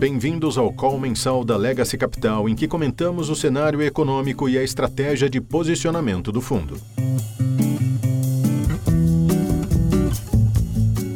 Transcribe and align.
Bem-vindos 0.00 0.56
ao 0.56 0.72
call 0.72 0.98
mensal 0.98 1.44
da 1.44 1.58
Legacy 1.58 1.98
Capital, 1.98 2.48
em 2.48 2.56
que 2.56 2.66
comentamos 2.66 3.28
o 3.28 3.36
cenário 3.36 3.82
econômico 3.82 4.48
e 4.48 4.56
a 4.56 4.62
estratégia 4.62 5.28
de 5.28 5.42
posicionamento 5.42 6.32
do 6.32 6.40
fundo. 6.40 6.80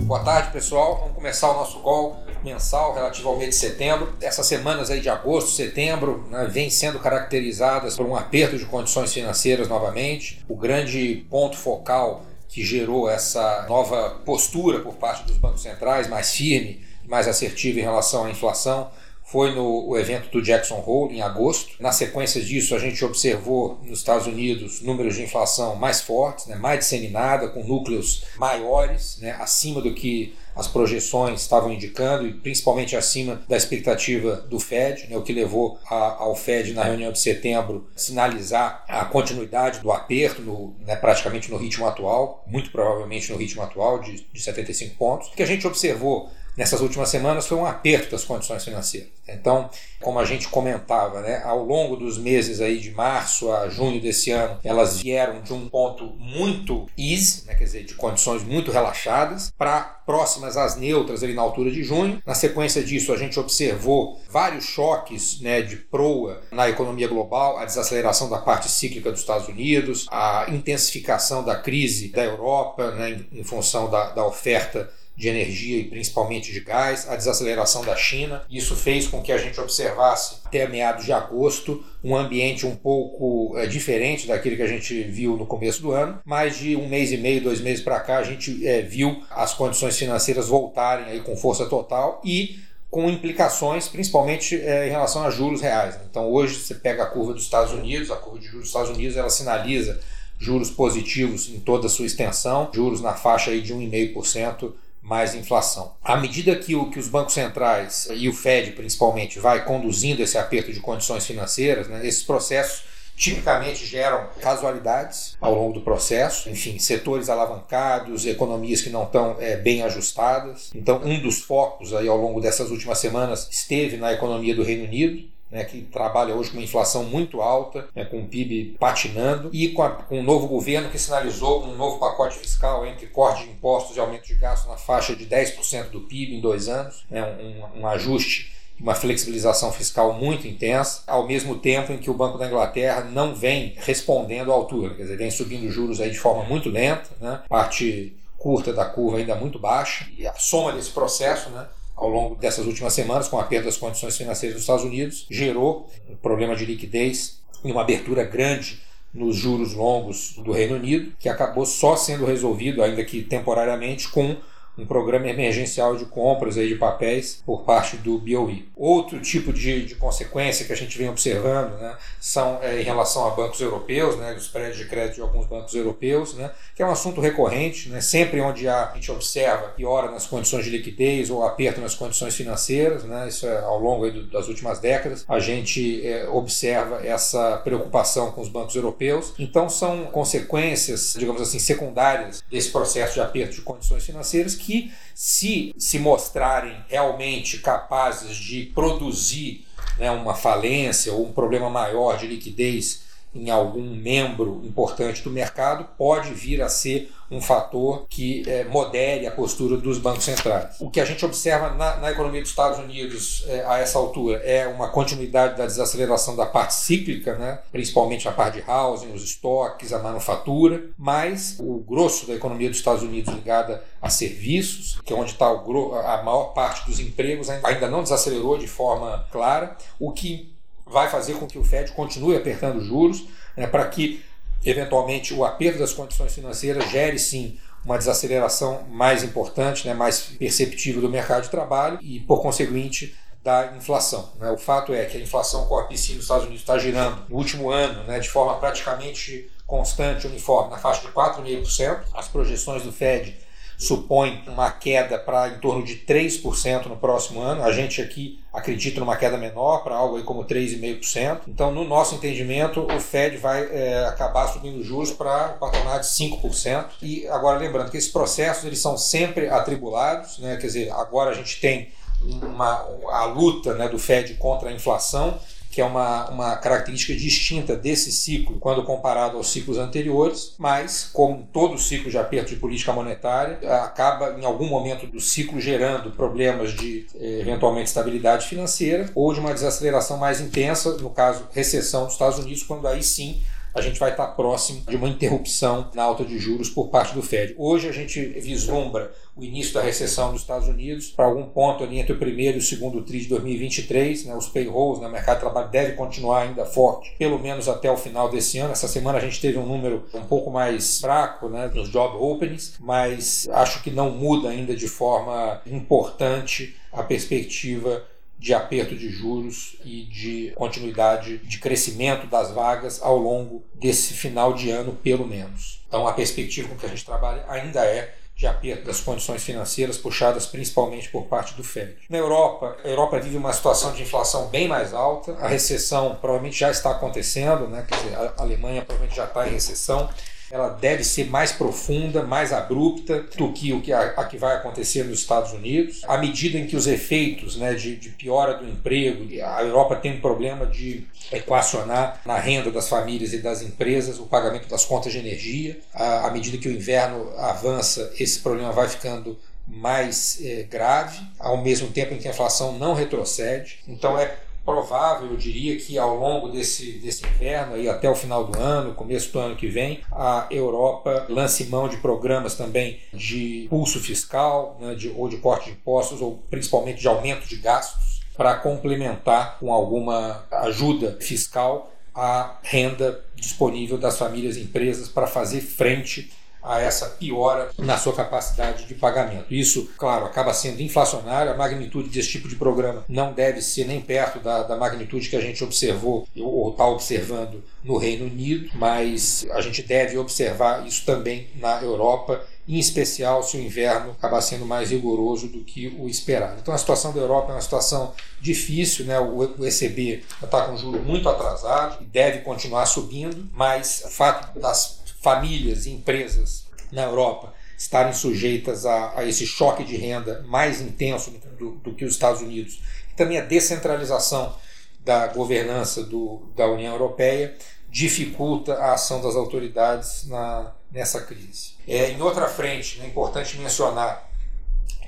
Boa 0.03 0.23
tarde, 0.23 0.53
pessoal. 0.53 0.99
Vamos 0.99 1.15
começar 1.15 1.51
o 1.53 1.55
nosso 1.55 1.79
call 1.79 2.23
mensal 2.45 2.93
relativo 2.93 3.31
ao 3.31 3.39
mês 3.39 3.49
de 3.49 3.57
setembro. 3.57 4.13
Essas 4.21 4.47
semanas 4.47 4.91
aí 4.91 5.01
de 5.01 5.09
agosto, 5.09 5.53
setembro, 5.53 6.23
né, 6.31 6.47
vêm 6.53 6.69
sendo 6.69 6.99
caracterizadas 6.99 7.97
por 7.97 8.05
um 8.05 8.15
aperto 8.15 8.59
de 8.59 8.67
condições 8.67 9.15
financeiras 9.15 9.67
novamente. 9.67 10.45
O 10.47 10.57
grande 10.57 11.25
ponto 11.31 11.57
focal 11.57 12.23
que 12.49 12.63
gerou 12.63 13.09
essa 13.09 13.65
nova 13.67 14.21
postura 14.27 14.81
por 14.81 14.97
parte 14.97 15.25
dos 15.25 15.39
bancos 15.39 15.63
centrais, 15.63 16.07
mais 16.07 16.33
firme, 16.33 16.85
mais 17.09 17.29
assertiva 17.29 17.79
em 17.79 17.83
relação 17.83 18.25
à 18.25 18.31
inflação, 18.31 18.91
foi 19.25 19.53
no 19.53 19.97
evento 19.97 20.31
do 20.31 20.43
Jackson 20.43 20.83
Hole 20.87 21.17
em 21.17 21.23
agosto. 21.23 21.75
Na 21.81 21.91
sequência 21.91 22.41
disso, 22.41 22.75
a 22.75 22.79
gente 22.79 23.05
observou 23.05 23.81
nos 23.83 23.99
Estados 23.99 24.27
Unidos 24.27 24.83
números 24.83 25.17
de 25.17 25.23
inflação 25.23 25.75
mais 25.77 26.03
fortes, 26.03 26.47
né, 26.47 26.55
mais 26.55 26.81
disseminada, 26.81 27.49
com 27.49 27.65
núcleos 27.65 28.25
maiores, 28.37 29.19
né, 29.21 29.33
acima 29.41 29.81
do 29.81 29.95
que 29.95 30.37
as 30.55 30.69
projeções 30.69 31.41
estavam 31.41 31.73
indicando, 31.73 32.29
e 32.29 32.35
principalmente 32.35 32.95
acima 32.95 33.43
da 33.49 33.57
expectativa 33.57 34.37
do 34.37 34.61
Fed, 34.61 35.09
né, 35.09 35.17
o 35.17 35.23
que 35.23 35.33
levou 35.33 35.81
a, 35.91 36.23
ao 36.23 36.37
Fed, 36.37 36.73
na 36.73 36.85
reunião 36.85 37.11
de 37.11 37.19
setembro, 37.19 37.89
sinalizar 37.97 38.85
a 38.87 39.05
continuidade 39.07 39.81
do 39.81 39.91
aperto, 39.91 40.43
no, 40.43 40.77
né, 40.87 40.95
praticamente 40.95 41.51
no 41.51 41.57
ritmo 41.57 41.89
atual, 41.89 42.45
muito 42.47 42.71
provavelmente 42.71 43.33
no 43.33 43.39
ritmo 43.39 43.63
atual, 43.63 43.99
de, 43.99 44.25
de 44.33 44.41
75 44.41 44.95
pontos. 44.97 45.29
O 45.29 45.33
que 45.33 45.43
a 45.43 45.47
gente 45.47 45.67
observou 45.67 46.31
nessas 46.57 46.81
últimas 46.81 47.09
semanas 47.09 47.47
foi 47.47 47.59
um 47.59 47.67
aperto 47.67 48.11
das 48.11 48.25
condições 48.25 48.65
financeiras. 48.65 49.15
Então, 49.27 49.71
como 50.01 50.19
a 50.19 50.25
gente 50.25 50.49
comentava, 50.49 51.23
né, 51.23 51.43
ao 51.45 51.65
longo 51.65 51.97
dos 51.97 52.19
meses 52.19 52.61
aí 52.61 52.79
de 52.79 52.91
março 52.91 53.51
a 53.51 53.69
junho 53.69 54.01
desse 54.01 54.31
ano, 54.31 54.59
elas 54.63 55.01
vieram 55.01 55.41
de 55.41 55.53
um 55.53 55.69
ponto 55.69 56.15
muito 56.19 56.87
easy, 56.97 57.47
né, 57.47 57.55
quer 57.55 57.65
dizer, 57.65 57.85
de 57.85 57.95
condições 57.95 58.43
muito 58.45 58.71
relaxadas, 58.71 59.51
para 59.57 59.81
próximas 59.81 60.57
às 60.57 60.77
neutras 60.77 61.23
ali 61.23 61.33
na 61.33 61.41
altura 61.41 61.71
de 61.71 61.83
junho. 61.83 62.23
Na 62.27 62.35
sequência 62.35 62.85
disso, 62.85 63.13
a 63.13 63.17
gente 63.17 63.41
observou 63.41 64.21
vários 64.29 64.65
choques 64.65 65.41
né, 65.41 65.63
de 65.63 65.77
proa 65.77 66.43
na 66.53 66.69
economia 66.69 67.09
global, 67.09 67.57
a 67.57 67.65
desaceleração 67.65 68.29
da 68.29 68.39
parte 68.39 68.69
cíclica 68.71 69.11
dos 69.11 69.21
Estados 69.21 69.49
Unidos, 69.49 70.07
a 70.11 70.47
intensificação 70.49 71.43
da 71.43 71.57
crise 71.57 72.09
da 72.09 72.23
Europa 72.23 72.91
né, 72.93 73.25
em, 73.33 73.45
função 73.45 73.91
da, 73.91 74.11
da 74.11 74.27
oferta 74.27 74.91
de 75.17 75.29
energia 75.29 75.79
e 75.79 75.85
principalmente 75.85 76.53
de 76.53 76.61
gás, 76.61 77.09
a 77.09 77.15
desaceleração 77.15 77.85
da 77.85 77.95
China. 77.95 78.43
Isso 78.51 78.75
fez 78.75 79.07
com 79.07 79.23
que 79.23 79.31
a 79.31 79.39
gente 79.39 79.61
observasse 79.61 80.39
até 80.45 80.67
meados 80.67 81.05
de 81.05 81.13
agosto 81.13 81.85
um 82.03 82.17
ambiente 82.17 82.67
um 82.67 82.75
pouco 82.75 83.57
é, 83.57 83.67
diferente 83.67 84.27
daquele 84.27 84.57
que 84.57 84.63
a 84.63 84.67
gente 84.67 85.03
viu 85.05 85.37
no 85.37 85.47
começo 85.47 85.81
do 85.81 85.93
ano, 85.93 86.21
mas 86.25 86.59
de 86.59 86.75
um 86.77 86.89
mês 86.89 87.13
e 87.13 87.17
meio, 87.17 87.43
dois 87.43 87.61
meses 87.61 87.83
para 87.83 88.01
cá, 88.01 88.19
a 88.19 88.25
gente 88.25 88.67
é, 88.67 88.83
viu 88.83 89.23
as 89.31 89.55
condições 89.55 89.97
financeiras 89.97 90.49
voltarem 90.49 91.07
aí 91.07 91.21
com 91.21 91.37
força 91.37 91.67
total 91.67 92.21
e 92.25 92.59
com 92.91 93.11
implicações 93.11 93.89
principalmente 93.89 94.55
é, 94.61 94.87
em 94.87 94.91
relação 94.91 95.25
a 95.25 95.31
juros 95.31 95.61
reais. 95.61 95.99
Então 96.11 96.31
hoje 96.31 96.57
você 96.57 96.75
pega 96.75 97.05
a 97.05 97.07
curva 97.07 97.33
dos 97.33 97.45
Estados 97.45 97.73
Unidos, 97.73 98.11
a 98.11 98.17
curva 98.17 98.39
de 98.39 98.47
juros 98.47 98.61
dos 98.61 98.69
Estados 98.69 98.91
Unidos, 98.91 99.17
ela 99.17 99.31
sinaliza 99.31 100.01
juros 100.39 100.71
positivos 100.71 101.49
em 101.49 101.61
toda 101.61 101.87
a 101.87 101.91
sua 101.91 102.07
extensão, 102.07 102.71
juros 102.73 103.01
na 103.01 103.15
faixa 103.15 103.51
aí 103.51 103.61
de 103.61 103.75
1,5% 103.75 104.73
mais 105.05 105.35
inflação. 105.35 105.93
À 106.03 106.17
medida 106.17 106.57
que, 106.57 106.75
o, 106.75 106.91
que 106.91 106.99
os 106.99 107.09
bancos 107.09 107.35
centrais 107.35 108.09
e 108.11 108.27
o 108.27 108.33
Fed 108.33 108.73
principalmente 108.73 109.39
vai 109.39 109.63
conduzindo 109.63 110.23
esse 110.23 110.39
aperto 110.39 110.73
de 110.73 110.81
condições 110.81 111.27
financeiras, 111.27 111.87
né, 111.89 112.07
esses 112.07 112.23
processos 112.23 112.85
tipicamente 113.15 113.87
geram 113.87 114.29
casualidades 114.41 115.37
ao 115.41 115.55
longo 115.55 115.75
do 115.75 115.83
processo, 115.83 116.49
enfim, 116.51 116.79
setores 116.79 117.29
alavancados, 117.29 118.27
economias 118.27 118.81
que 118.81 118.91
não 118.91 119.05
estão 119.05 119.37
é, 119.39 119.57
bem 119.57 119.83
ajustadas. 119.83 120.71
Então, 120.75 121.01
um 121.05 121.21
dos 121.21 121.41
focos 121.41 121.95
aí 121.95 122.09
ao 122.09 122.17
longo 122.17 122.41
dessas 122.41 122.71
últimas 122.71 122.99
semanas 122.99 123.47
esteve 123.51 123.99
na 123.99 124.13
economia 124.13 124.55
do 124.55 124.65
Reino 124.65 124.85
Unido, 124.85 125.29
né, 125.51 125.65
que 125.65 125.83
trabalha 125.83 126.35
hoje 126.35 126.51
com 126.51 126.57
uma 126.57 126.65
inflação 126.65 127.05
muito 127.05 127.41
alta, 127.41 127.89
né, 127.95 128.05
com 128.05 128.21
o 128.21 128.27
PIB 128.27 128.77
patinando, 128.79 129.51
e 129.53 129.69
com, 129.69 129.83
a, 129.83 129.91
com, 129.91 130.19
um 130.19 130.23
novo 130.23 130.49
governo 130.49 130.91
que 130.91 130.99
sinalizou 130.99 131.65
um 131.65 131.77
novo 131.77 131.99
pacote 131.99 132.37
fiscal 132.37 132.87
entre 132.87 133.07
corte 133.07 133.45
de 133.45 133.51
impostos 133.51 133.97
e 133.97 134.01
aumento 134.01 134.27
de 134.27 134.35
gastos 134.35 134.69
na 134.69 134.77
faixa 134.77 135.15
de 135.15 135.27
10% 135.27 135.91
do 135.91 136.01
PIB 136.01 136.37
em 136.37 136.41
dois 136.41 136.69
anos, 136.69 137.05
né, 137.11 137.23
um, 137.25 137.81
um 137.81 137.87
ajuste 137.87 138.53
uma 138.79 138.95
flexibilização 138.95 139.73
fiscal 139.73 140.13
muito 140.15 140.49
intensa, 140.49 141.03
ao 141.07 141.27
mesmo 141.27 141.59
tempo 141.59 141.93
em 141.93 141.99
que 141.99 142.11
o 142.11 142.15
Banco 142.15 142.37
da 142.37 142.47
Inglaterra 142.47 143.03
não 143.03 143.35
vem 143.35 143.75
respondendo 143.77 144.51
à 144.51 144.55
altura, 144.55 144.95
quer 144.95 145.03
dizer, 145.03 145.17
vem 145.17 145.31
subindo 145.31 145.71
juros 145.71 146.01
aí 146.01 146.11
de 146.11 146.19
forma 146.19 146.45
muito 146.45 146.69
lenta, 146.69 147.09
né? 147.21 147.41
parte 147.49 148.17
curta 148.37 148.73
da 148.73 148.85
curva 148.85 149.19
ainda 149.19 149.35
muito 149.35 149.59
baixa, 149.59 150.07
e 150.19 150.27
a 150.27 150.35
soma 150.35 150.73
desse 150.73 150.91
processo 150.91 151.49
né, 151.51 151.67
ao 151.95 152.09
longo 152.09 152.35
dessas 152.35 152.67
últimas 152.67 152.93
semanas, 152.93 153.29
com 153.29 153.39
a 153.39 153.45
perda 153.45 153.67
das 153.67 153.77
condições 153.77 154.17
financeiras 154.17 154.55
dos 154.55 154.63
Estados 154.63 154.85
Unidos, 154.85 155.27
gerou 155.31 155.89
um 156.09 156.17
problema 156.17 156.57
de 156.57 156.65
liquidez 156.65 157.41
e 157.65 157.71
uma 157.71 157.83
abertura 157.83 158.25
grande 158.25 158.83
nos 159.13 159.37
juros 159.37 159.75
longos 159.75 160.35
do 160.39 160.51
Reino 160.51 160.75
Unido, 160.75 161.13
que 161.19 161.29
acabou 161.29 161.65
só 161.65 161.97
sendo 161.97 162.27
resolvido, 162.27 162.83
ainda 162.83 163.05
que 163.05 163.23
temporariamente, 163.23 164.09
com 164.09 164.37
um 164.77 164.87
programa 164.87 165.29
emergencial 165.29 165.97
de 165.97 166.05
compras 166.07 166.59
aí 166.59 166.69
de 166.69 166.75
papéis 166.75 167.43
por 167.45 167.63
parte 167.63 167.97
do 167.97 168.19
BOE. 168.19 168.69
Outro 168.77 169.21
tipo 169.21 169.53
de, 169.53 169.85
de 169.85 169.95
consequência 169.95 170.65
que 170.67 170.73
a 170.73 170.77
gente 170.77 170.97
vem 170.99 171.09
observando 171.09 171.79
né, 171.79 171.97
são 172.21 172.59
é, 172.63 172.81
em 172.81 172.85
relação 172.85 173.27
a 173.27 173.31
bancos 173.31 173.61
europeus, 173.61 174.17
né, 174.17 174.35
os 174.37 174.49
prédios 174.49 174.79
de 174.79 174.87
crédito 174.87 175.17
de 175.17 175.21
alguns 175.21 175.47
bancos 175.47 175.75
europeus, 175.75 176.35
né, 176.35 176.51
que 176.75 176.83
é 176.83 176.87
um 176.87 176.91
assunto 176.91 177.21
recorrente, 177.21 177.89
né, 177.89 178.01
sempre 178.01 178.41
onde 178.41 178.69
a, 178.69 178.91
a 178.91 178.95
gente 178.95 179.11
observa 179.11 179.69
piora 179.69 180.11
nas 180.11 180.27
condições 180.27 180.65
de 180.65 180.71
liquidez 180.71 181.31
ou 181.31 181.45
aperto 181.45 181.81
nas 181.81 181.95
condições 181.95 182.35
financeiras, 182.35 183.05
né, 183.05 183.29
isso 183.29 183.47
é 183.47 183.59
ao 183.61 183.79
longo 183.79 184.11
do, 184.11 184.27
das 184.27 184.49
últimas 184.49 184.79
décadas, 184.81 185.25
a 185.29 185.39
gente 185.39 186.07
é, 186.07 186.29
observa 186.29 187.05
essa 187.07 187.57
preocupação 187.59 188.33
com 188.33 188.41
os 188.41 188.49
bancos 188.49 188.75
europeus. 188.75 189.33
Então 189.39 189.69
são 189.69 190.07
consequências, 190.07 191.15
digamos 191.17 191.41
assim, 191.41 191.59
secundárias 191.59 192.43
desse 192.51 192.71
processo 192.71 193.15
de 193.15 193.21
aperto 193.21 193.55
de 193.55 193.63
condições 193.63 194.05
financeiras 194.05 194.55
que, 194.65 194.93
se 195.15 195.73
se 195.79 195.99
mostrarem 195.99 196.77
realmente 196.89 197.59
capazes 197.59 198.37
de 198.37 198.65
produzir 198.75 199.67
né, 199.99 200.11
uma 200.11 200.35
falência 200.35 201.13
ou 201.13 201.27
um 201.27 201.33
problema 201.33 201.71
maior 201.71 202.17
de 202.19 202.27
liquidez 202.27 203.04
em 203.35 203.51
algum 203.51 203.95
membro 203.95 204.61
importante 204.65 205.23
do 205.23 205.31
mercado, 205.31 205.89
pode 205.97 206.33
vir 206.33 206.63
a 206.63 206.69
ser 206.69 207.11
um 207.31 207.41
fator 207.41 208.07
que 208.09 208.49
é, 208.49 208.65
modere 208.65 209.27
a 209.27 209.31
postura 209.31 209.77
dos 209.77 209.99
bancos 209.99 210.25
centrais. 210.25 210.77
O 210.79 210.91
que 210.91 211.01
a 211.01 211.05
gente 211.05 211.25
observa 211.25 211.71
na, 211.71 211.97
na 211.97 212.11
economia 212.11 212.41
dos 212.41 212.51
Estados 212.51 212.79
Unidos 212.79 213.45
é, 213.49 213.65
a 213.67 213.79
essa 213.79 213.99
altura 213.99 214.39
é 214.39 214.67
uma 214.69 214.89
continuidade 214.89 215.57
da 215.57 215.67
desaceleração 215.67 216.37
da 216.37 216.47
parte 216.47 216.75
cíclica, 216.75 217.37
né? 217.37 217.59
principalmente 217.73 218.29
a 218.29 218.33
parte 218.33 218.61
de 218.61 218.71
housing, 218.71 219.13
os 219.13 219.25
estoques, 219.25 219.93
a 219.93 219.99
manufatura, 219.99 220.91
mas 220.97 221.57
o 221.59 221.79
grosso 221.79 222.27
da 222.27 222.35
economia 222.35 222.69
dos 222.69 222.79
Estados 222.79 223.03
Unidos 223.03 223.35
ligada 223.35 223.83
a 224.01 224.09
serviços, 224.09 225.01
que 225.05 225.13
é 225.13 225.17
onde 225.17 225.33
está 225.33 225.47
a 225.47 226.23
maior 226.23 226.53
parte 226.55 226.87
dos 226.87 227.01
empregos, 227.01 227.49
ainda 227.51 227.89
não 227.89 228.03
desacelerou 228.03 228.59
de 228.59 228.69
forma 228.69 229.27
clara, 229.33 229.77
o 229.99 230.13
que 230.13 230.54
vai 230.95 231.11
fazer 231.11 231.35
com 231.35 231.47
que 231.47 231.59
o 231.59 231.65
Fed 231.65 231.91
continue 231.93 232.37
apertando 232.37 232.81
juros 232.81 233.27
né, 233.57 233.67
para 233.67 233.85
que, 233.89 234.25
eventualmente, 234.65 235.35
o 235.35 235.45
aperto 235.45 235.81
das 235.81 235.93
condições 235.93 236.33
financeiras 236.33 236.89
gere 236.89 237.19
sim 237.19 237.59
uma 237.85 237.99
desaceleração 237.99 238.85
mais 238.89 239.25
importante, 239.25 239.87
né, 239.87 239.93
mais 239.93 240.21
perceptível 240.21 241.03
do 241.03 241.11
mercado 241.11 241.43
de 241.43 241.51
trabalho 241.51 241.99
e, 242.01 242.21
por 242.21 242.41
conseguinte, 242.41 243.15
da 243.43 243.75
inflação. 243.77 244.33
Né? 244.39 244.51
O 244.53 244.57
fato 244.57 244.95
é 244.95 245.05
que 245.05 245.19
a 245.19 245.21
inflação 245.21 245.67
com 245.67 245.77
a 245.77 245.85
PCI 245.85 246.15
nos 246.15 246.23
Estados 246.23 246.45
Unidos 246.45 246.63
está 246.63 246.79
girando 246.79 247.29
no 247.29 247.37
último 247.37 247.71
ano 247.71 248.05
né, 248.05 248.21
de 248.21 248.31
forma 248.31 248.55
praticamente 248.59 249.51
constante, 249.67 250.27
uniforme, 250.27 250.71
na 250.71 250.79
faixa 250.79 251.03
de 251.03 251.09
4,5%. 251.09 252.05
As 252.15 252.29
projeções 252.29 252.85
do 252.85 252.93
Fed 252.93 253.37
supõe 253.79 254.43
uma 254.47 254.71
queda 254.71 255.19
para 255.19 255.49
em 255.49 255.59
torno 255.59 255.85
de 255.85 255.97
3% 255.97 256.87
no 256.87 256.97
próximo 256.97 257.41
ano. 257.41 257.63
A 257.63 257.73
gente 257.73 258.01
aqui 258.01 258.41
acredita 258.53 259.01
numa 259.01 259.17
queda 259.17 259.37
menor, 259.37 259.83
para 259.83 259.97
algo 259.97 260.17
aí 260.17 260.23
como 260.23 260.45
3,5%. 260.45 261.43
Então, 261.49 261.73
no 261.73 261.85
nosso 261.85 262.15
entendimento, 262.15 262.81
o 262.81 263.01
Fed 263.01 263.37
vai 263.37 263.65
é, 263.71 264.07
acabar 264.07 264.47
subindo 264.49 264.83
juros 264.83 265.11
para 265.11 265.57
o 265.57 265.59
patamar 265.59 266.01
de 266.01 266.07
5%. 266.07 266.87
E 267.03 267.27
agora, 267.29 267.59
lembrando 267.59 267.91
que 267.91 267.97
esses 267.97 268.11
processos 268.11 268.65
eles 268.65 268.79
são 268.79 268.97
sempre 268.97 269.49
atribulados, 269.49 270.39
né? 270.39 270.57
quer 270.57 270.67
dizer, 270.67 270.91
agora 270.93 271.31
a 271.31 271.35
gente 271.35 271.61
tem 271.61 271.93
uma, 272.23 272.87
a 273.11 273.25
luta 273.27 273.75
né, 273.75 273.89
do 273.89 273.99
Fed 273.99 274.35
contra 274.35 274.71
a 274.71 274.73
inflação, 274.73 275.39
que 275.75 275.81
é 275.81 275.85
uma, 275.85 276.31
uma 276.31 276.57
característica 276.57 277.13
distinta 277.15 277.75
desse 277.75 278.13
ciclo 278.13 278.61
quando 278.61 278.85
comparado 278.85 279.37
aos 279.37 279.51
ciclos 279.51 279.77
anteriores, 279.77 280.55
mas, 280.57 281.11
como 281.13 281.49
todo 281.53 281.77
ciclo 281.77 282.09
de 282.09 282.17
aperto 282.17 282.51
de 282.51 282.61
política 282.61 282.93
monetária, 282.93 283.59
acaba 283.83 284.39
em 284.39 284.45
algum 284.45 284.69
momento 284.69 285.05
do 285.09 285.19
ciclo 285.19 285.61
gerando 285.61 286.13
problemas 286.13 286.73
de 286.75 287.07
eh, 287.17 287.41
eventualmente 287.41 287.89
estabilidade 287.89 288.47
financeira 288.47 289.11
ou 289.17 289.35
de 289.35 289.41
uma 289.41 289.53
desaceleração 289.53 290.17
mais 290.17 290.41
intensa, 290.41 290.97
no 290.99 291.11
caso, 291.11 291.49
recessão 291.53 292.05
dos 292.05 292.13
Estados 292.13 292.39
Unidos, 292.39 292.63
quando 292.63 292.87
aí 292.87 293.03
sim 293.03 293.43
a 293.75 293.81
gente 293.81 293.99
vai 293.99 294.13
estar 294.13 294.29
próximo 294.29 294.83
de 294.89 294.95
uma 294.95 295.09
interrupção 295.09 295.91
na 295.95 296.05
alta 296.05 296.25
de 296.25 296.39
juros 296.39 296.71
por 296.71 296.89
parte 296.89 297.13
do 297.13 297.23
Fed. 297.23 297.55
Hoje 297.59 297.89
a 297.89 297.93
gente 297.93 298.25
vislumbra 298.25 299.13
o 299.37 299.43
início 299.43 299.75
da 299.75 299.83
recessão 299.83 300.31
dos 300.31 300.43
Estados 300.43 300.69
Unidos 300.69 301.09
para 301.09 301.25
algum 301.25 301.47
ponto 301.47 301.83
ali 301.83 301.99
entre 301.99 302.13
o 302.13 302.19
primeiro 302.19 302.57
e 302.57 302.61
o 302.61 302.63
segundo 302.63 303.03
TRI 303.03 303.23
de 303.23 303.29
2023. 303.31 304.27
Né, 304.27 304.37
os 304.37 304.47
payrolls 304.47 305.01
no 305.01 305.09
né, 305.09 305.13
mercado 305.13 305.37
de 305.37 305.41
trabalho 305.41 305.69
devem 305.71 305.97
continuar 305.97 306.43
ainda 306.43 306.65
forte, 306.65 307.13
pelo 307.19 307.39
menos 307.39 307.69
até 307.69 307.91
o 307.91 307.97
final 307.97 308.31
desse 308.31 308.59
ano. 308.59 308.73
Essa 308.73 308.87
semana 308.87 309.19
a 309.19 309.21
gente 309.21 309.41
teve 309.41 309.59
um 309.59 309.67
número 309.67 310.05
um 310.15 310.23
pouco 310.23 310.53
mais 310.53 311.01
fraco 311.01 311.49
né, 311.49 311.69
nos 311.75 311.91
job 311.91 312.17
openings, 312.17 312.75
mas 312.79 313.49
acho 313.51 313.83
que 313.83 313.91
não 313.91 314.11
muda 314.11 314.51
ainda 314.51 314.77
de 314.77 314.87
forma 314.87 315.61
importante 315.67 316.77
a 316.93 317.03
perspectiva 317.03 318.05
de 318.39 318.53
aperto 318.53 318.95
de 318.95 319.09
juros 319.09 319.77
e 319.85 320.03
de 320.05 320.53
continuidade 320.55 321.39
de 321.39 321.59
crescimento 321.59 322.27
das 322.27 322.51
vagas 322.51 323.01
ao 323.03 323.17
longo 323.17 323.65
desse 323.75 324.15
final 324.15 324.53
de 324.53 324.71
ano, 324.71 324.93
pelo 324.93 325.27
menos. 325.27 325.83
Então, 325.89 326.07
a 326.07 326.13
perspectiva 326.13 326.69
com 326.69 326.77
que 326.77 326.87
a 326.87 326.89
gente 326.89 327.05
trabalha 327.05 327.45
ainda 327.49 327.85
é 327.85 328.15
de 328.37 328.47
aperto 328.47 328.85
das 328.85 329.01
condições 329.01 329.45
financeiras, 329.45 329.97
puxadas 329.97 330.45
principalmente 330.47 331.09
por 331.09 331.27
parte 331.27 331.55
do 331.55 331.63
Fed. 331.63 331.97
Na 332.09 332.19
Europa, 332.19 332.77
a 332.85 332.89
Europa 332.89 333.21
vive 333.21 333.37
uma 333.37 333.53
situação 333.53 333.93
de 333.93 334.03
inflação 334.03 334.49
bem 334.49 334.67
mais 334.67 334.93
alta, 334.93 335.37
a 335.39 335.47
recessão 335.47 336.17
provavelmente 336.21 336.59
já 336.59 336.71
está 336.71 336.91
acontecendo, 336.91 337.69
né? 337.69 337.87
quer 337.89 337.97
dizer, 337.97 338.17
a 338.17 338.35
Alemanha 338.39 338.83
provavelmente 338.83 339.17
já 339.17 339.25
está 339.25 339.47
em 339.47 339.53
recessão, 339.53 340.11
ela 340.55 340.69
deve 340.69 341.03
ser 341.03 341.25
mais 341.25 341.51
profunda, 341.51 342.23
mais 342.23 342.53
abrupta 342.53 343.25
do 343.37 343.53
que 343.53 343.73
o 343.73 343.81
que 343.81 343.93
a, 343.93 344.03
a, 344.11 344.25
que 344.25 344.37
vai 344.37 344.55
acontecer 344.55 345.03
nos 345.03 345.19
Estados 345.19 345.53
Unidos. 345.53 346.03
À 346.07 346.17
medida 346.17 346.57
em 346.57 346.65
que 346.65 346.77
os 346.77 346.87
efeitos 346.87 347.57
né, 347.57 347.75
de, 347.75 347.97
de 347.97 348.11
piora 348.11 348.55
do 348.55 348.65
emprego, 348.65 349.27
a 349.43 349.65
Europa 349.65 349.97
tem 349.97 350.13
um 350.13 350.21
problema 350.21 350.65
de 350.65 351.09
equacionar 351.33 352.21
na 352.25 352.39
renda 352.39 352.71
das 352.71 352.89
famílias 352.89 353.33
e 353.33 353.39
das 353.39 353.63
empresas 353.63 354.21
o 354.21 354.27
pagamento 354.27 354.69
das 354.69 354.85
contas 354.85 355.13
de 355.13 355.19
energia. 355.19 355.81
À, 355.93 356.29
à 356.29 356.31
medida 356.31 356.57
que 356.57 356.69
o 356.69 356.73
inverno 356.73 357.33
avança, 357.37 358.13
esse 358.21 358.39
problema 358.39 358.71
vai 358.71 358.89
ficando 358.89 359.37
mais 359.67 360.39
é, 360.41 360.63
grave, 360.63 361.19
ao 361.37 361.65
mesmo 361.65 361.89
tempo 361.89 362.15
em 362.15 362.19
que 362.19 362.29
a 362.29 362.31
inflação 362.31 362.79
não 362.79 362.95
retrocede. 362.95 363.81
Então 363.89 364.17
é 364.17 364.33
provável, 364.65 365.31
eu 365.31 365.37
diria, 365.37 365.77
que 365.77 365.99
ao 365.99 366.17
longo 366.17 366.49
desse, 366.49 366.93
desse 366.93 367.25
inverno, 367.27 367.75
aí 367.75 367.89
até 367.89 368.09
o 368.09 368.15
final 368.15 368.45
do 368.45 368.59
ano, 368.59 368.95
começo 368.95 369.33
do 369.33 369.39
ano 369.39 369.57
que 369.57 369.67
vem, 369.67 370.01
a 370.11 370.47
Europa 370.51 371.27
lance 371.29 371.65
mão 371.65 371.89
de 371.89 371.99
programas 371.99 372.55
também 372.55 373.01
de 373.13 373.67
pulso 373.69 374.01
fiscal, 374.01 374.79
né, 374.81 374.95
de, 374.95 375.11
ou 375.11 375.29
de 375.29 375.37
corte 375.37 375.67
de 375.67 375.73
impostos, 375.73 376.21
ou 376.21 376.43
principalmente 376.51 377.01
de 377.01 377.09
aumento 377.09 377.47
de 377.47 377.57
gastos, 377.57 378.23
para 378.37 378.55
complementar 378.57 379.59
com 379.61 379.73
alguma 379.73 380.45
ajuda 380.51 381.17
fiscal 381.21 381.93
a 382.15 382.59
renda 382.63 383.25
disponível 383.35 383.99
das 383.99 384.17
famílias 384.19 384.57
e 384.57 384.63
empresas 384.63 385.09
para 385.09 385.27
fazer 385.27 385.61
frente 385.61 386.33
a 386.65 386.81
essa 386.81 387.07
piora 387.07 387.71
na 387.79 387.99
sua 387.99 388.15
capacidade 388.15 388.87
de 388.87 388.95
pagamento. 388.95 389.53
Isso, 389.53 389.91
claro, 389.99 390.25
acaba 390.25 390.55
sendo 390.55 390.81
inflacionário, 390.81 391.53
a 391.53 391.57
magnitude 391.57 392.09
desse 392.09 392.31
tipo 392.31 392.49
de 392.49 392.57
programa 392.57 393.05
não 393.09 393.33
deve 393.33 393.61
ser 393.61 393.87
nem 393.87 394.01
perto 394.01 394.41
da, 394.41 394.63
da 394.63 394.77
magnitude 394.77 395.29
que 395.29 395.37
a 395.37 395.41
gente 395.41 395.63
observou 395.63 396.27
ou 396.37 396.71
está 396.71 396.87
observando 396.87 397.63
no 397.83 397.99
Reino 397.99 398.25
Unido, 398.25 398.71
mas 398.75 399.47
a 399.51 399.61
gente 399.61 399.83
deve 399.83 400.17
observar 400.17 400.87
isso 400.87 401.05
também 401.05 401.49
na 401.57 401.83
Europa 401.83 402.43
em 402.67 402.79
especial 402.79 403.43
se 403.43 403.57
o 403.57 403.61
inverno 403.61 404.13
acabar 404.13 404.41
sendo 404.41 404.65
mais 404.65 404.91
rigoroso 404.91 405.49
do 405.49 405.63
que 405.63 405.89
o 405.99 406.09
esperado. 406.09 406.57
Então 406.61 406.73
a 406.73 406.79
situação 406.79 407.13
da 407.13 407.21
Europa 407.21 407.53
é 407.53 407.55
uma 407.55 407.61
situação 407.61 408.15
difícil, 408.41 409.05
né? 409.05 409.21
o 409.21 409.45
ECB 409.65 410.25
está 410.43 410.63
com 410.63 410.73
um 410.73 410.79
juro 410.79 411.03
muito 411.03 411.29
atrasado 411.29 412.03
e 412.03 412.07
deve 412.07 412.39
continuar 412.39 412.87
subindo, 412.87 413.49
mas 413.53 414.03
o 414.07 414.09
fato 414.09 414.59
das 414.59 415.04
famílias 415.25 415.87
e 415.87 415.91
empresas 415.91 416.67
na 416.93 417.05
Europa 417.05 417.55
estarem 417.79 418.13
sujeitas 418.13 418.85
a, 418.85 419.19
a 419.19 419.25
esse 419.25 419.47
choque 419.47 419.83
de 419.83 419.97
renda 419.97 420.45
mais 420.47 420.83
intenso 420.83 421.31
do, 421.59 421.73
do, 421.77 421.95
que 421.95 422.05
os 422.05 422.13
Estados 422.13 422.43
Unidos, 422.43 422.83
e 423.11 423.15
também 423.17 423.39
a 423.39 423.45
descentralização 423.45 424.55
da 425.01 425.27
governança 425.29 426.03
do, 426.03 426.43
da 426.55 426.67
União 426.67 426.93
Europeia 426.93 427.57
dificulta 427.89 428.75
a 428.75 428.93
ação 428.93 429.23
das 429.23 429.35
autoridades 429.35 430.27
na, 430.29 430.73
nessa 430.93 431.23
crise. 431.23 431.73
É, 431.89 432.11
em 432.11 432.21
outra 432.21 432.47
frente, 432.47 433.01
é 433.01 433.07
importante 433.07 433.57
mencionar 433.59 434.31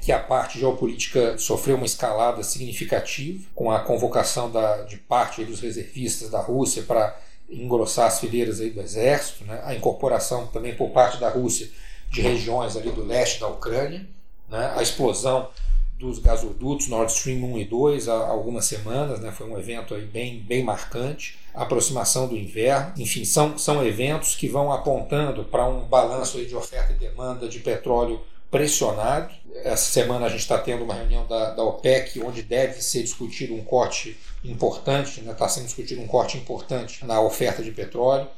que 0.00 0.12
a 0.12 0.18
parte 0.18 0.58
geopolítica 0.58 1.36
sofreu 1.36 1.76
uma 1.76 1.84
escalada 1.84 2.42
significativa 2.42 3.44
com 3.54 3.70
a 3.70 3.80
convocação 3.80 4.50
da, 4.50 4.82
de 4.84 4.96
parte 4.96 5.44
dos 5.44 5.60
reservistas 5.60 6.30
da 6.30 6.40
Rússia 6.40 6.84
para 6.84 7.18
engrossar 7.48 8.06
as 8.06 8.20
fileiras 8.20 8.60
aí 8.60 8.70
do 8.70 8.80
exército, 8.80 9.44
né? 9.44 9.60
a 9.64 9.74
incorporação 9.74 10.46
também 10.48 10.74
por 10.74 10.90
parte 10.90 11.18
da 11.18 11.28
Rússia 11.28 11.68
de 12.10 12.20
regiões 12.20 12.76
ali 12.76 12.90
do 12.90 13.04
leste 13.04 13.40
da 13.40 13.48
Ucrânia, 13.48 14.06
né? 14.48 14.72
a 14.76 14.82
explosão 14.82 15.48
dos 15.98 16.18
gasodutos 16.18 16.88
Nord 16.88 17.10
Stream 17.10 17.42
1 17.54 17.58
e 17.58 17.64
2 17.64 18.08
há 18.08 18.28
algumas 18.28 18.66
semanas, 18.66 19.20
né? 19.20 19.32
foi 19.32 19.48
um 19.48 19.58
evento 19.58 19.94
aí 19.94 20.04
bem, 20.04 20.40
bem 20.40 20.62
marcante, 20.62 21.38
a 21.54 21.62
aproximação 21.62 22.28
do 22.28 22.36
inverno, 22.36 22.92
enfim, 22.98 23.24
são, 23.24 23.56
são 23.56 23.84
eventos 23.84 24.34
que 24.34 24.46
vão 24.46 24.70
apontando 24.72 25.44
para 25.44 25.66
um 25.66 25.84
balanço 25.84 26.36
aí 26.36 26.46
de 26.46 26.54
oferta 26.54 26.92
e 26.92 26.96
demanda 26.96 27.48
de 27.48 27.60
petróleo 27.60 28.20
pressionado. 28.50 29.34
Essa 29.64 29.90
semana 29.90 30.26
a 30.26 30.28
gente 30.28 30.40
está 30.40 30.58
tendo 30.58 30.84
uma 30.84 30.94
reunião 30.94 31.26
da, 31.26 31.50
da 31.50 31.62
OPEC, 31.62 32.20
onde 32.22 32.42
deve 32.42 32.80
ser 32.82 33.02
discutido 33.02 33.54
um 33.54 33.64
corte 33.64 34.18
importante, 34.44 35.20
está 35.20 35.32
né? 35.32 35.34
Tá 35.34 35.48
sendo 35.48 35.64
discutido 35.64 36.00
um 36.00 36.06
corte 36.06 36.36
importante 36.36 37.04
na 37.04 37.20
oferta 37.20 37.62
de 37.62 37.70
petróleo. 37.70 38.28